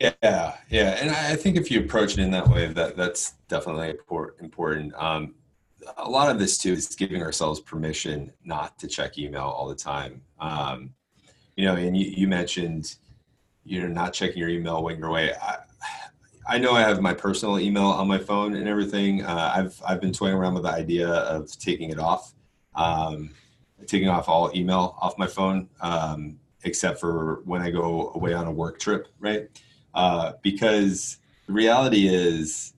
Yeah, 0.00 0.56
yeah, 0.70 0.98
and 1.00 1.10
I 1.10 1.36
think 1.36 1.56
if 1.56 1.70
you 1.70 1.80
approach 1.80 2.14
it 2.14 2.20
in 2.20 2.30
that 2.32 2.48
way, 2.48 2.66
that 2.66 2.96
that's 2.96 3.34
definitely 3.48 3.94
important. 4.40 4.92
Um, 4.94 5.34
a 5.96 6.08
lot 6.08 6.30
of 6.30 6.38
this 6.38 6.58
too 6.58 6.72
is 6.72 6.94
giving 6.94 7.22
ourselves 7.22 7.60
permission 7.60 8.32
not 8.44 8.78
to 8.78 8.88
check 8.88 9.18
email 9.18 9.42
all 9.42 9.68
the 9.68 9.74
time. 9.74 10.22
Um, 10.40 10.94
you 11.56 11.64
know, 11.64 11.76
and 11.76 11.96
you, 11.96 12.06
you, 12.06 12.28
mentioned 12.28 12.96
you're 13.64 13.88
not 13.88 14.12
checking 14.12 14.38
your 14.38 14.48
email 14.48 14.82
when 14.82 14.98
you're 14.98 15.08
away. 15.08 15.32
I, 15.40 15.58
I 16.46 16.58
know 16.58 16.72
I 16.72 16.80
have 16.80 17.00
my 17.00 17.14
personal 17.14 17.58
email 17.58 17.86
on 17.86 18.06
my 18.06 18.18
phone 18.18 18.54
and 18.54 18.68
everything. 18.68 19.24
Uh, 19.24 19.52
I've 19.54 19.80
I've 19.86 20.00
been 20.00 20.12
toying 20.12 20.34
around 20.34 20.54
with 20.54 20.64
the 20.64 20.70
idea 20.70 21.08
of 21.08 21.56
taking 21.58 21.90
it 21.90 21.98
off, 21.98 22.34
um, 22.74 23.30
taking 23.86 24.08
off 24.08 24.28
all 24.28 24.50
email 24.54 24.96
off 25.00 25.16
my 25.16 25.26
phone, 25.26 25.68
um, 25.80 26.38
except 26.64 27.00
for 27.00 27.40
when 27.44 27.62
I 27.62 27.70
go 27.70 28.12
away 28.14 28.34
on 28.34 28.46
a 28.46 28.52
work 28.52 28.78
trip, 28.78 29.08
right? 29.20 29.48
Uh, 29.94 30.32
because 30.42 31.18
the 31.46 31.52
reality 31.52 32.08
is 32.08 32.74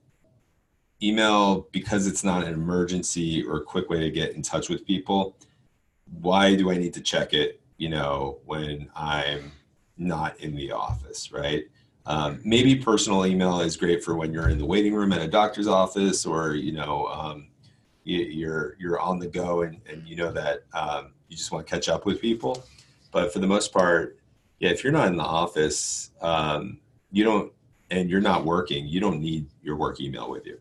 email 1.02 1.68
because 1.72 2.06
it's 2.06 2.24
not 2.24 2.44
an 2.44 2.54
emergency 2.54 3.44
or 3.44 3.58
a 3.58 3.62
quick 3.62 3.90
way 3.90 4.00
to 4.00 4.10
get 4.10 4.32
in 4.32 4.42
touch 4.42 4.68
with 4.68 4.86
people 4.86 5.36
why 6.20 6.54
do 6.54 6.70
i 6.70 6.76
need 6.76 6.94
to 6.94 7.00
check 7.00 7.34
it 7.34 7.60
you 7.76 7.88
know 7.88 8.38
when 8.44 8.88
i'm 8.96 9.52
not 9.98 10.38
in 10.40 10.54
the 10.54 10.72
office 10.72 11.32
right? 11.32 11.64
Um, 12.08 12.40
maybe 12.44 12.76
personal 12.76 13.26
email 13.26 13.60
is 13.60 13.76
great 13.76 14.04
for 14.04 14.14
when 14.14 14.32
you're 14.32 14.48
in 14.48 14.58
the 14.58 14.64
waiting 14.64 14.94
room 14.94 15.12
at 15.12 15.20
a 15.20 15.26
doctor's 15.26 15.66
office 15.66 16.24
or 16.24 16.54
you 16.54 16.72
know 16.72 17.06
um, 17.06 17.48
you, 18.04 18.48
are 18.48 18.76
you're 18.78 19.00
on 19.00 19.18
the 19.18 19.26
go 19.26 19.62
and, 19.62 19.80
and 19.90 20.06
you 20.06 20.14
know 20.14 20.30
that 20.30 20.60
um, 20.72 21.12
you 21.28 21.36
just 21.36 21.50
want 21.50 21.66
to 21.66 21.70
catch 21.70 21.88
up 21.88 22.06
with 22.06 22.20
people. 22.20 22.64
But 23.10 23.32
for 23.32 23.40
the 23.40 23.46
most 23.46 23.72
part 23.72 24.18
yeah 24.60 24.70
if 24.70 24.84
you're 24.84 24.92
not 24.92 25.08
in 25.08 25.16
the 25.16 25.24
office 25.24 26.10
um, 26.20 26.78
you 27.10 27.24
don't 27.24 27.52
and 27.90 28.08
you're 28.10 28.20
not 28.20 28.44
working 28.44 28.86
you 28.86 29.00
don't 29.00 29.20
need 29.20 29.46
your 29.62 29.76
work 29.76 30.00
email 30.00 30.30
with 30.30 30.46
you 30.46 30.60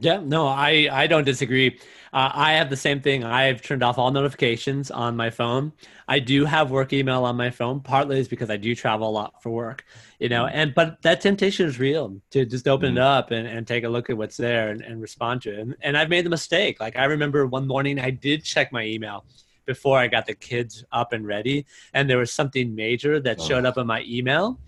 yeah, 0.00 0.20
no, 0.22 0.46
I 0.46 0.88
I 0.90 1.06
don't 1.06 1.24
disagree. 1.24 1.78
Uh, 2.12 2.30
I 2.32 2.52
have 2.54 2.70
the 2.70 2.76
same 2.76 3.00
thing. 3.00 3.22
I've 3.22 3.60
turned 3.60 3.82
off 3.82 3.98
all 3.98 4.10
notifications 4.10 4.90
on 4.90 5.16
my 5.16 5.28
phone. 5.28 5.72
I 6.06 6.20
do 6.20 6.44
have 6.46 6.70
work 6.70 6.92
email 6.92 7.24
on 7.24 7.36
my 7.36 7.50
phone. 7.50 7.80
Partly 7.80 8.18
is 8.18 8.28
because 8.28 8.48
I 8.48 8.56
do 8.56 8.74
travel 8.74 9.08
a 9.08 9.10
lot 9.10 9.42
for 9.42 9.50
work, 9.50 9.84
you 10.18 10.28
know. 10.28 10.46
And 10.46 10.74
but 10.74 11.02
that 11.02 11.20
temptation 11.20 11.66
is 11.66 11.78
real 11.78 12.20
to 12.30 12.46
just 12.46 12.66
open 12.66 12.90
mm-hmm. 12.90 12.98
it 12.98 13.02
up 13.02 13.30
and, 13.30 13.46
and 13.46 13.66
take 13.66 13.84
a 13.84 13.88
look 13.88 14.08
at 14.08 14.16
what's 14.16 14.36
there 14.36 14.70
and, 14.70 14.80
and 14.80 15.02
respond 15.02 15.42
to 15.42 15.52
it. 15.52 15.58
And, 15.58 15.76
and 15.82 15.98
I've 15.98 16.08
made 16.08 16.24
the 16.24 16.30
mistake. 16.30 16.80
Like 16.80 16.96
I 16.96 17.04
remember 17.04 17.46
one 17.46 17.66
morning 17.66 17.98
I 17.98 18.10
did 18.10 18.44
check 18.44 18.72
my 18.72 18.84
email 18.84 19.24
before 19.66 19.98
I 19.98 20.06
got 20.06 20.24
the 20.24 20.34
kids 20.34 20.82
up 20.92 21.12
and 21.12 21.26
ready, 21.26 21.66
and 21.92 22.08
there 22.08 22.18
was 22.18 22.32
something 22.32 22.74
major 22.74 23.20
that 23.20 23.38
oh. 23.38 23.46
showed 23.46 23.66
up 23.66 23.76
in 23.76 23.86
my 23.86 24.02
email 24.08 24.58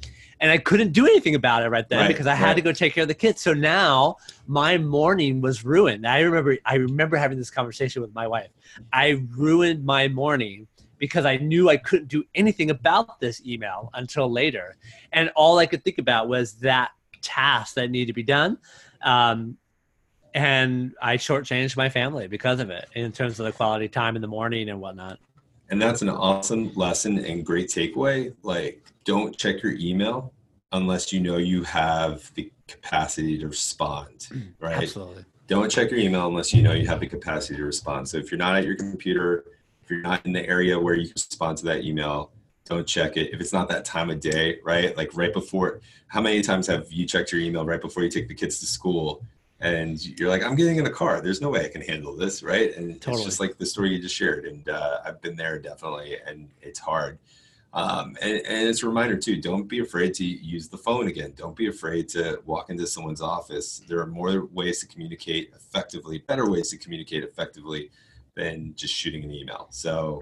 and 0.40 0.50
I 0.50 0.58
couldn't 0.58 0.92
do 0.92 1.06
anything 1.06 1.34
about 1.34 1.62
it 1.62 1.68
right 1.68 1.88
then 1.88 2.00
right, 2.00 2.08
because 2.08 2.26
I 2.26 2.34
had 2.34 2.48
right. 2.48 2.56
to 2.56 2.62
go 2.62 2.72
take 2.72 2.94
care 2.94 3.02
of 3.02 3.08
the 3.08 3.14
kids. 3.14 3.40
So 3.40 3.52
now 3.52 4.16
my 4.46 4.78
morning 4.78 5.40
was 5.40 5.64
ruined. 5.64 6.06
I 6.06 6.20
remember 6.20 6.56
I 6.64 6.76
remember 6.76 7.16
having 7.16 7.38
this 7.38 7.50
conversation 7.50 8.02
with 8.02 8.14
my 8.14 8.26
wife. 8.26 8.48
I 8.92 9.22
ruined 9.36 9.84
my 9.84 10.08
morning 10.08 10.66
because 10.98 11.24
I 11.24 11.36
knew 11.36 11.68
I 11.68 11.76
couldn't 11.76 12.08
do 12.08 12.24
anything 12.34 12.70
about 12.70 13.20
this 13.20 13.44
email 13.46 13.90
until 13.94 14.30
later, 14.30 14.76
and 15.12 15.30
all 15.36 15.58
I 15.58 15.66
could 15.66 15.84
think 15.84 15.98
about 15.98 16.28
was 16.28 16.54
that 16.54 16.90
task 17.22 17.74
that 17.74 17.90
needed 17.90 18.06
to 18.06 18.12
be 18.12 18.22
done. 18.22 18.58
Um, 19.02 19.56
and 20.32 20.94
I 21.02 21.16
shortchanged 21.16 21.76
my 21.76 21.88
family 21.88 22.28
because 22.28 22.60
of 22.60 22.70
it 22.70 22.88
in 22.94 23.12
terms 23.12 23.40
of 23.40 23.46
the 23.46 23.52
quality 23.52 23.88
time 23.88 24.16
in 24.16 24.22
the 24.22 24.28
morning 24.28 24.68
and 24.68 24.80
whatnot. 24.80 25.18
And 25.70 25.80
that's 25.80 26.02
an 26.02 26.08
awesome 26.08 26.72
lesson 26.74 27.24
and 27.24 27.44
great 27.44 27.68
takeaway. 27.68 28.32
Like 28.42 28.89
don't 29.04 29.36
check 29.36 29.62
your 29.62 29.72
email 29.72 30.32
unless 30.72 31.12
you 31.12 31.20
know 31.20 31.36
you 31.36 31.62
have 31.64 32.30
the 32.34 32.50
capacity 32.68 33.38
to 33.38 33.48
respond, 33.48 34.28
right? 34.60 34.82
Absolutely. 34.82 35.24
Don't 35.46 35.70
check 35.70 35.90
your 35.90 35.98
email 35.98 36.28
unless 36.28 36.52
you 36.54 36.62
know 36.62 36.72
you 36.72 36.86
have 36.86 37.00
the 37.00 37.06
capacity 37.06 37.56
to 37.56 37.64
respond. 37.64 38.08
So 38.08 38.18
if 38.18 38.30
you're 38.30 38.38
not 38.38 38.56
at 38.56 38.64
your 38.64 38.76
computer, 38.76 39.44
if 39.82 39.90
you're 39.90 40.00
not 40.00 40.24
in 40.24 40.32
the 40.32 40.46
area 40.46 40.78
where 40.78 40.94
you 40.94 41.06
can 41.06 41.14
respond 41.14 41.58
to 41.58 41.64
that 41.66 41.84
email, 41.84 42.30
don't 42.66 42.86
check 42.86 43.16
it. 43.16 43.34
If 43.34 43.40
it's 43.40 43.52
not 43.52 43.68
that 43.68 43.84
time 43.84 44.10
of 44.10 44.20
day, 44.20 44.58
right? 44.64 44.96
Like 44.96 45.10
right 45.16 45.32
before, 45.32 45.80
how 46.06 46.20
many 46.20 46.40
times 46.40 46.68
have 46.68 46.90
you 46.92 47.04
checked 47.04 47.32
your 47.32 47.40
email 47.40 47.66
right 47.66 47.80
before 47.80 48.04
you 48.04 48.10
take 48.10 48.28
the 48.28 48.34
kids 48.34 48.60
to 48.60 48.66
school? 48.66 49.24
And 49.58 50.00
you're 50.18 50.28
like, 50.28 50.42
I'm 50.42 50.54
getting 50.54 50.76
in 50.76 50.86
a 50.86 50.90
car. 50.90 51.20
There's 51.20 51.40
no 51.40 51.50
way 51.50 51.64
I 51.64 51.68
can 51.68 51.82
handle 51.82 52.16
this, 52.16 52.42
right? 52.42 52.74
And 52.76 53.00
totally. 53.00 53.16
it's 53.16 53.24
just 53.24 53.40
like 53.40 53.58
the 53.58 53.66
story 53.66 53.90
you 53.90 54.00
just 54.00 54.14
shared. 54.14 54.46
And 54.46 54.68
uh, 54.68 55.00
I've 55.04 55.20
been 55.20 55.36
there 55.36 55.58
definitely, 55.58 56.16
and 56.24 56.48
it's 56.62 56.78
hard. 56.78 57.18
Um, 57.72 58.16
and, 58.20 58.32
and, 58.32 58.68
it's 58.68 58.82
a 58.82 58.88
reminder 58.88 59.16
too 59.16 59.40
don't 59.40 59.68
be 59.68 59.78
afraid 59.78 60.12
to 60.14 60.24
use 60.24 60.68
the 60.68 60.76
phone 60.76 61.06
again. 61.06 61.34
Don't 61.36 61.54
be 61.54 61.68
afraid 61.68 62.08
to 62.10 62.40
walk 62.44 62.68
into 62.68 62.86
someone's 62.86 63.20
office. 63.20 63.80
There 63.86 64.00
are 64.00 64.06
more 64.06 64.46
ways 64.46 64.80
to 64.80 64.88
communicate 64.88 65.52
effectively 65.54 66.18
better 66.18 66.50
ways 66.50 66.70
to 66.70 66.78
communicate 66.78 67.22
effectively 67.22 67.90
than 68.34 68.74
just 68.74 68.92
shooting 68.92 69.22
an 69.22 69.32
email. 69.32 69.68
So 69.70 70.20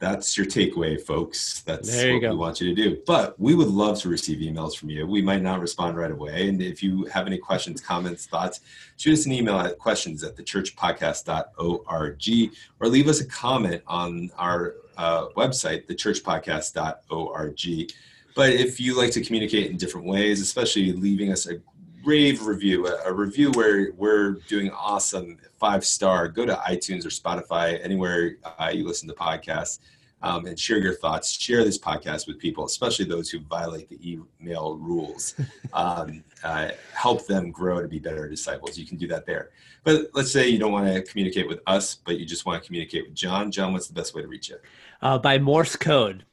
that's 0.00 0.36
your 0.36 0.46
takeaway 0.46 1.00
folks. 1.00 1.60
That's 1.60 1.94
what 1.94 2.20
go. 2.22 2.30
we 2.30 2.36
want 2.36 2.60
you 2.60 2.74
to 2.74 2.82
do. 2.82 3.00
But 3.06 3.38
we 3.38 3.54
would 3.54 3.68
love 3.68 4.00
to 4.00 4.08
receive 4.08 4.38
emails 4.38 4.74
from 4.74 4.88
you. 4.88 5.06
We 5.06 5.20
might 5.20 5.42
not 5.42 5.60
respond 5.60 5.98
right 5.98 6.10
away. 6.10 6.48
And 6.48 6.62
if 6.62 6.82
you 6.82 7.04
have 7.12 7.26
any 7.26 7.36
questions 7.36 7.82
comments 7.82 8.24
thoughts 8.24 8.60
shoot 8.96 9.12
us 9.12 9.26
an 9.26 9.32
email 9.32 9.58
at 9.58 9.78
questions 9.78 10.24
at 10.24 10.36
thechurchpodcast.org 10.36 12.50
or 12.80 12.88
leave 12.88 13.08
us 13.08 13.20
a 13.20 13.26
comment 13.26 13.82
on 13.86 14.30
our 14.38 14.76
uh, 15.00 15.28
website, 15.30 15.86
thechurchpodcast.org. 15.86 17.92
But 18.36 18.50
if 18.50 18.78
you 18.78 18.96
like 18.96 19.10
to 19.12 19.22
communicate 19.22 19.70
in 19.70 19.78
different 19.78 20.06
ways, 20.06 20.42
especially 20.42 20.92
leaving 20.92 21.32
us 21.32 21.48
a 21.48 21.58
rave 22.04 22.46
review, 22.46 22.86
a, 22.86 23.12
review 23.12 23.50
where 23.52 23.92
we're 23.92 24.32
doing 24.46 24.70
awesome, 24.70 25.38
five 25.58 25.86
star, 25.86 26.28
go 26.28 26.44
to 26.44 26.52
iTunes 26.54 27.06
or 27.06 27.08
Spotify, 27.08 27.82
anywhere 27.82 28.36
uh, 28.44 28.70
you 28.72 28.86
listen 28.86 29.08
to 29.08 29.14
podcasts. 29.14 29.78
Um, 30.22 30.44
and 30.46 30.58
share 30.58 30.78
your 30.78 30.94
thoughts. 30.94 31.30
Share 31.30 31.64
this 31.64 31.78
podcast 31.78 32.26
with 32.26 32.38
people, 32.38 32.66
especially 32.66 33.06
those 33.06 33.30
who 33.30 33.40
violate 33.40 33.88
the 33.88 33.98
email 34.40 34.76
rules. 34.76 35.34
Um, 35.72 36.24
uh, 36.42 36.70
help 36.94 37.28
them 37.28 37.52
grow 37.52 37.80
to 37.80 37.86
be 37.86 38.00
better 38.00 38.28
disciples. 38.28 38.76
You 38.76 38.84
can 38.84 38.96
do 38.96 39.06
that 39.06 39.24
there. 39.24 39.50
But 39.84 40.10
let's 40.14 40.32
say 40.32 40.48
you 40.48 40.58
don't 40.58 40.72
want 40.72 40.92
to 40.92 41.00
communicate 41.02 41.46
with 41.46 41.60
us, 41.68 41.94
but 41.94 42.18
you 42.18 42.26
just 42.26 42.44
want 42.44 42.60
to 42.60 42.66
communicate 42.66 43.04
with 43.06 43.14
John. 43.14 43.52
John, 43.52 43.72
what's 43.72 43.86
the 43.86 43.94
best 43.94 44.12
way 44.12 44.22
to 44.22 44.26
reach 44.26 44.48
you? 44.48 44.56
Uh, 45.00 45.16
by 45.16 45.38
Morse 45.38 45.76
code. 45.76 46.24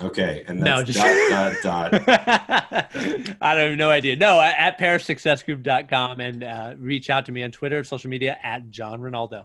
Okay, 0.00 0.44
and 0.46 0.62
that's 0.62 0.78
no, 0.78 0.84
just... 0.84 0.98
dot, 1.30 1.90
dot, 1.92 1.92
dot. 1.92 2.08
I 3.40 3.54
don't 3.54 3.70
have 3.70 3.78
no 3.78 3.90
idea. 3.90 4.16
No, 4.16 4.40
at 4.40 4.78
parishsuccessgroup.com 4.78 6.20
and 6.20 6.44
uh, 6.44 6.74
reach 6.78 7.10
out 7.10 7.26
to 7.26 7.32
me 7.32 7.42
on 7.42 7.50
Twitter, 7.50 7.82
social 7.82 8.08
media 8.08 8.38
at 8.42 8.70
John 8.70 9.00
Ronaldo. 9.00 9.44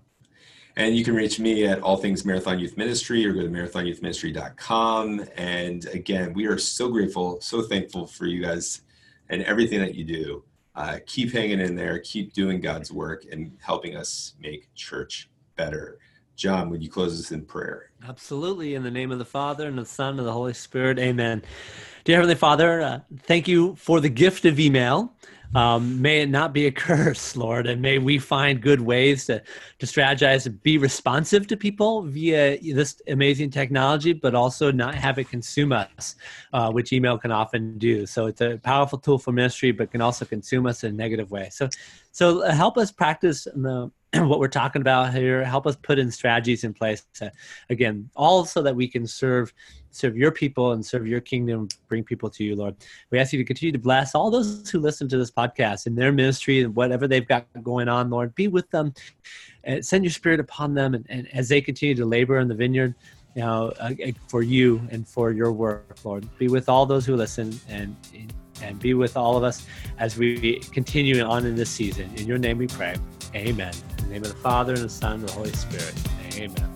And 0.75 0.97
you 0.97 1.03
can 1.03 1.13
reach 1.13 1.39
me 1.39 1.65
at 1.65 1.81
All 1.81 1.97
Things 1.97 2.25
Marathon 2.25 2.59
Youth 2.59 2.77
Ministry 2.77 3.25
or 3.25 3.33
go 3.33 3.41
to 3.41 3.49
marathonyouthministry.com. 3.49 5.25
And 5.37 5.85
again, 5.87 6.33
we 6.33 6.47
are 6.47 6.57
so 6.57 6.89
grateful, 6.89 7.39
so 7.41 7.61
thankful 7.61 8.07
for 8.07 8.25
you 8.25 8.41
guys 8.41 8.81
and 9.29 9.43
everything 9.43 9.79
that 9.79 9.93
you 9.95 10.03
do. 10.03 10.43
Uh, 10.75 10.97
keep 11.05 11.31
hanging 11.31 11.59
in 11.59 11.75
there, 11.75 11.99
keep 11.99 12.33
doing 12.33 12.59
God's 12.59 12.91
work, 12.91 13.25
and 13.31 13.55
helping 13.61 13.95
us 13.95 14.33
make 14.39 14.73
church 14.73 15.29
better. 15.55 15.99
John, 16.35 16.71
would 16.71 16.81
you 16.81 16.89
close 16.89 17.19
us 17.19 17.31
in 17.31 17.45
prayer? 17.45 17.91
Absolutely. 18.07 18.73
In 18.73 18.81
the 18.81 18.89
name 18.89 19.11
of 19.11 19.19
the 19.19 19.25
Father, 19.25 19.67
and 19.67 19.77
the 19.77 19.85
Son, 19.85 20.17
and 20.17 20.27
the 20.27 20.31
Holy 20.31 20.53
Spirit. 20.53 20.97
Amen. 20.97 21.43
Dear 22.05 22.17
Heavenly 22.17 22.35
Father, 22.35 22.81
uh, 22.81 22.99
thank 23.19 23.47
you 23.47 23.75
for 23.75 24.01
the 24.01 24.09
gift 24.09 24.45
of 24.45 24.59
email. 24.59 25.13
Um, 25.55 26.01
may 26.01 26.21
it 26.21 26.29
not 26.29 26.53
be 26.53 26.65
a 26.67 26.71
curse, 26.85 27.35
Lord, 27.35 27.67
and 27.67 27.81
may 27.81 27.97
we 27.97 28.17
find 28.17 28.61
good 28.61 28.81
ways 28.81 29.25
to, 29.25 29.41
to 29.79 29.85
strategize 29.85 30.45
and 30.45 30.61
be 30.63 30.77
responsive 30.77 31.47
to 31.47 31.57
people 31.57 32.01
via 32.03 32.57
this 32.59 33.01
amazing 33.07 33.51
technology, 33.51 34.13
but 34.13 34.35
also 34.35 34.71
not 34.71 34.95
have 34.95 35.19
it 35.19 35.29
consume 35.29 35.71
us, 35.71 36.15
uh, 36.53 36.71
which 36.71 36.91
email 36.91 37.17
can 37.17 37.31
often 37.31 37.77
do. 37.77 38.05
So 38.05 38.27
it's 38.27 38.41
a 38.41 38.57
powerful 38.63 38.97
tool 38.97 39.17
for 39.17 39.31
ministry, 39.31 39.71
but 39.71 39.91
can 39.91 40.01
also 40.01 40.25
consume 40.25 40.65
us 40.65 40.83
in 40.83 40.93
a 40.93 40.97
negative 40.97 41.31
way. 41.31 41.49
So, 41.51 41.69
so 42.11 42.41
help 42.41 42.77
us 42.77 42.91
practice 42.91 43.43
the 43.43 43.91
what 44.13 44.39
we're 44.39 44.47
talking 44.47 44.81
about 44.81 45.11
here 45.11 45.43
help 45.43 45.65
us 45.65 45.75
put 45.75 45.97
in 45.97 46.11
strategies 46.11 46.63
in 46.63 46.71
place 46.71 47.07
to, 47.15 47.31
again 47.71 48.07
all 48.15 48.45
so 48.45 48.61
that 48.61 48.75
we 48.75 48.87
can 48.87 49.07
serve 49.07 49.51
serve 49.93 50.17
your 50.17 50.31
people 50.31 50.73
and 50.73 50.85
serve 50.85 51.07
your 51.07 51.21
kingdom 51.21 51.67
bring 51.87 52.03
people 52.03 52.29
to 52.29 52.43
you 52.43 52.55
lord. 52.55 52.75
We 53.11 53.19
ask 53.19 53.33
you 53.33 53.39
to 53.39 53.45
continue 53.45 53.71
to 53.71 53.79
bless 53.79 54.15
all 54.15 54.29
those 54.31 54.69
who 54.69 54.79
listen 54.79 55.07
to 55.09 55.17
this 55.17 55.31
podcast 55.31 55.87
in 55.87 55.95
their 55.95 56.11
ministry 56.11 56.63
and 56.63 56.75
whatever 56.75 57.07
they've 57.07 57.27
got 57.27 57.45
going 57.61 57.87
on 57.87 58.09
lord. 58.09 58.35
Be 58.35 58.47
with 58.47 58.69
them. 58.71 58.93
And 59.63 59.85
send 59.85 60.03
your 60.03 60.11
spirit 60.11 60.39
upon 60.39 60.73
them 60.73 60.93
and, 60.93 61.05
and 61.09 61.33
as 61.33 61.47
they 61.49 61.61
continue 61.61 61.95
to 61.95 62.05
labor 62.05 62.39
in 62.39 62.47
the 62.47 62.55
vineyard 62.55 62.95
you 63.35 63.41
know 63.41 63.73
uh, 63.79 63.91
for 64.27 64.43
you 64.43 64.81
and 64.91 65.07
for 65.07 65.31
your 65.31 65.51
work 65.51 65.97
lord. 66.03 66.27
Be 66.37 66.47
with 66.47 66.69
all 66.69 66.85
those 66.85 67.05
who 67.05 67.15
listen 67.15 67.59
and 67.69 67.95
and 68.61 68.79
be 68.79 68.93
with 68.93 69.17
all 69.17 69.35
of 69.37 69.43
us 69.43 69.65
as 69.97 70.17
we 70.17 70.59
continue 70.71 71.21
on 71.21 71.45
in 71.45 71.55
this 71.55 71.69
season. 71.69 72.09
In 72.15 72.27
your 72.27 72.37
name 72.37 72.57
we 72.57 72.67
pray. 72.67 72.95
Amen. 73.35 73.73
In 73.97 74.05
the 74.05 74.13
name 74.13 74.23
of 74.23 74.29
the 74.29 74.37
Father, 74.37 74.73
and 74.73 74.83
the 74.83 74.89
Son, 74.89 75.13
and 75.13 75.27
the 75.27 75.31
Holy 75.31 75.51
Spirit. 75.53 75.93
Amen. 76.35 76.72